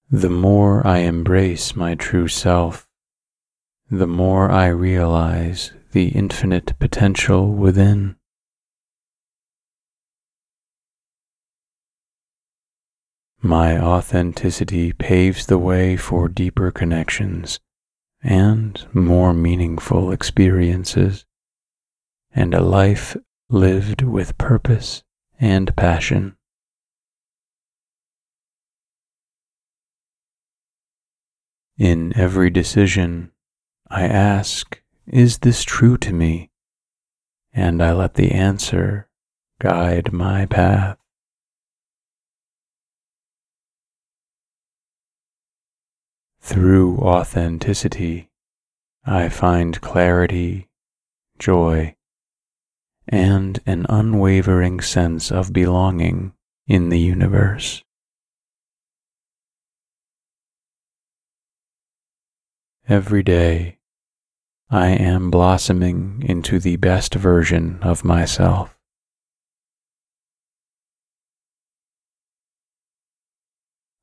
The 0.09 0.29
more 0.29 0.85
I 0.87 0.99
embrace 0.99 1.75
my 1.75 1.95
true 1.95 2.27
self, 2.27 2.87
the 3.89 4.07
more 4.07 4.49
I 4.49 4.67
realize 4.67 5.73
the 5.91 6.09
infinite 6.09 6.73
potential 6.79 7.53
within. 7.53 8.15
My 13.41 13.79
authenticity 13.79 14.93
paves 14.93 15.45
the 15.45 15.57
way 15.57 15.95
for 15.95 16.27
deeper 16.27 16.71
connections 16.71 17.59
and 18.21 18.85
more 18.93 19.33
meaningful 19.33 20.11
experiences, 20.11 21.25
and 22.37 22.53
a 22.53 22.61
life 22.61 23.17
lived 23.49 24.03
with 24.03 24.37
purpose 24.37 25.01
and 25.39 25.75
passion. 25.75 26.37
In 31.79 32.15
every 32.15 32.51
decision, 32.51 33.31
I 33.89 34.03
ask, 34.03 34.79
Is 35.07 35.39
this 35.39 35.63
true 35.63 35.97
to 35.97 36.13
me? 36.13 36.51
And 37.53 37.81
I 37.81 37.91
let 37.93 38.13
the 38.13 38.31
answer 38.31 39.09
guide 39.59 40.13
my 40.13 40.45
path. 40.45 40.99
Through 46.39 46.99
authenticity, 46.99 48.29
I 49.03 49.29
find 49.29 49.81
clarity, 49.81 50.69
joy, 51.39 51.96
and 53.07 53.59
an 53.65 53.85
unwavering 53.89 54.81
sense 54.81 55.31
of 55.31 55.53
belonging 55.53 56.33
in 56.67 56.89
the 56.89 56.99
universe. 56.99 57.83
Every 62.89 63.23
day, 63.23 63.79
I 64.69 64.89
am 64.89 65.31
blossoming 65.31 66.23
into 66.25 66.59
the 66.59 66.75
best 66.75 67.15
version 67.15 67.79
of 67.81 68.03
myself. 68.03 68.77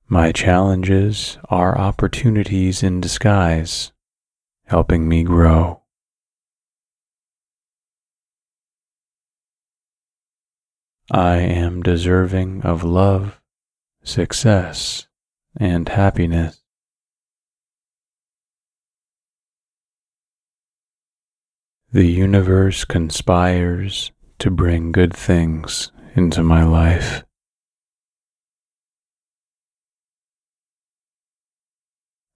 My 0.07 0.33
challenges 0.33 1.39
are 1.49 1.77
opportunities 1.77 2.83
in 2.83 3.01
disguise, 3.01 3.93
helping 4.67 5.09
me 5.09 5.23
grow. 5.23 5.84
I 11.11 11.37
am 11.37 11.83
deserving 11.83 12.63
of 12.63 12.83
love, 12.83 13.41
success, 14.03 15.07
and 15.57 15.89
happiness. 15.89 16.63
The 21.93 22.07
universe 22.07 22.85
conspires 22.85 24.13
to 24.39 24.51
bring 24.51 24.93
good 24.93 25.15
things 25.15 25.93
into 26.17 26.43
my 26.43 26.65
life. 26.65 27.23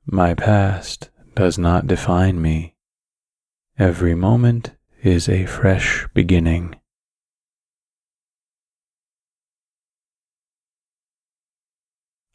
My 0.04 0.34
past 0.34 1.10
does 1.34 1.58
not 1.58 1.86
define 1.86 2.40
me. 2.40 2.74
Every 3.78 4.14
moment 4.14 4.76
is 5.02 5.28
a 5.28 5.46
fresh 5.46 6.06
beginning. 6.14 6.77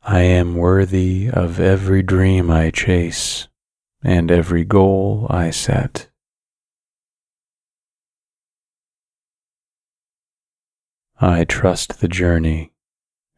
I 0.06 0.20
am 0.24 0.56
worthy 0.56 1.30
of 1.30 1.62
every 1.62 2.04
dream 2.04 2.52
I 2.52 2.72
chase 2.72 3.48
and 4.04 4.30
every 4.30 4.66
goal 4.66 5.28
I 5.30 5.50
set. 5.50 6.10
I 11.22 11.46
trust 11.46 12.02
the 12.02 12.10
journey, 12.10 12.74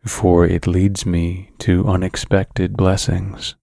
for 0.03 0.43
it 0.47 0.66
leads 0.66 1.05
me 1.05 1.51
to 1.59 1.88
unexpected 1.88 2.76
blessings. 2.76 3.53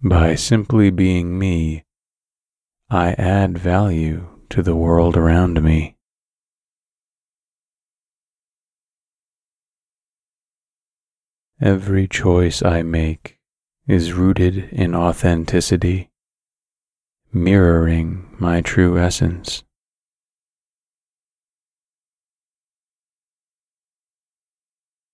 By 0.00 0.36
simply 0.36 0.90
being 0.90 1.36
me, 1.36 1.84
I 2.88 3.14
add 3.14 3.58
value 3.58 4.28
to 4.50 4.62
the 4.62 4.76
world 4.76 5.16
around 5.16 5.60
me. 5.60 5.96
Every 11.62 12.08
choice 12.08 12.62
I 12.62 12.82
make 12.82 13.38
is 13.86 14.14
rooted 14.14 14.70
in 14.72 14.94
authenticity, 14.94 16.10
mirroring 17.34 18.34
my 18.38 18.62
true 18.62 18.98
essence. 18.98 19.62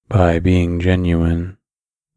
By 0.08 0.38
being 0.38 0.78
genuine, 0.78 1.58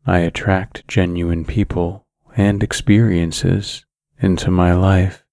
I 0.05 0.19
attract 0.19 0.87
genuine 0.87 1.43
people 1.43 2.05
and 2.37 2.61
experiences 2.61 3.83
into 4.21 4.51
my 4.51 4.73
life. 4.73 5.25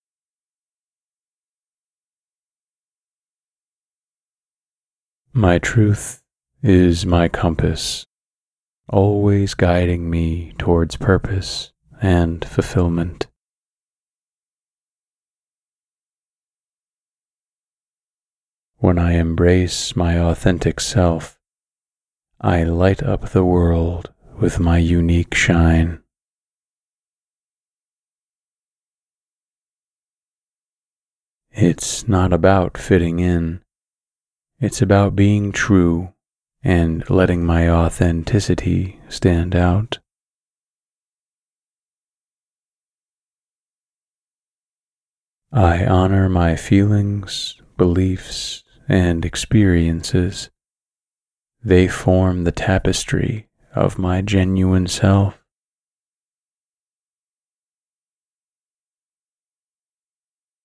My 5.34 5.58
truth 5.58 6.22
is 6.62 7.04
my 7.04 7.28
compass, 7.28 8.06
always 8.88 9.54
guiding 9.54 10.08
me 10.08 10.52
towards 10.58 10.96
purpose 10.96 11.72
and 12.00 12.44
fulfillment. 12.44 13.26
When 18.78 18.98
I 18.98 19.14
embrace 19.14 19.96
my 19.96 20.18
authentic 20.18 20.80
self, 20.80 21.38
I 22.40 22.62
light 22.62 23.02
up 23.02 23.30
the 23.30 23.44
world 23.44 24.12
with 24.38 24.60
my 24.60 24.78
unique 24.78 25.34
shine. 25.34 26.02
It's 31.50 32.06
not 32.06 32.34
about 32.34 32.76
fitting 32.76 33.18
in. 33.18 33.62
It's 34.60 34.82
about 34.82 35.16
being 35.16 35.52
true 35.52 36.12
and 36.66 37.08
letting 37.08 37.46
my 37.46 37.68
authenticity 37.68 38.98
stand 39.08 39.54
out. 39.54 40.00
I 45.52 45.86
honor 45.86 46.28
my 46.28 46.56
feelings, 46.56 47.62
beliefs, 47.76 48.64
and 48.88 49.24
experiences. 49.24 50.50
They 51.62 51.86
form 51.86 52.42
the 52.42 52.50
tapestry 52.50 53.46
of 53.72 53.96
my 53.96 54.20
genuine 54.20 54.88
self. 54.88 55.38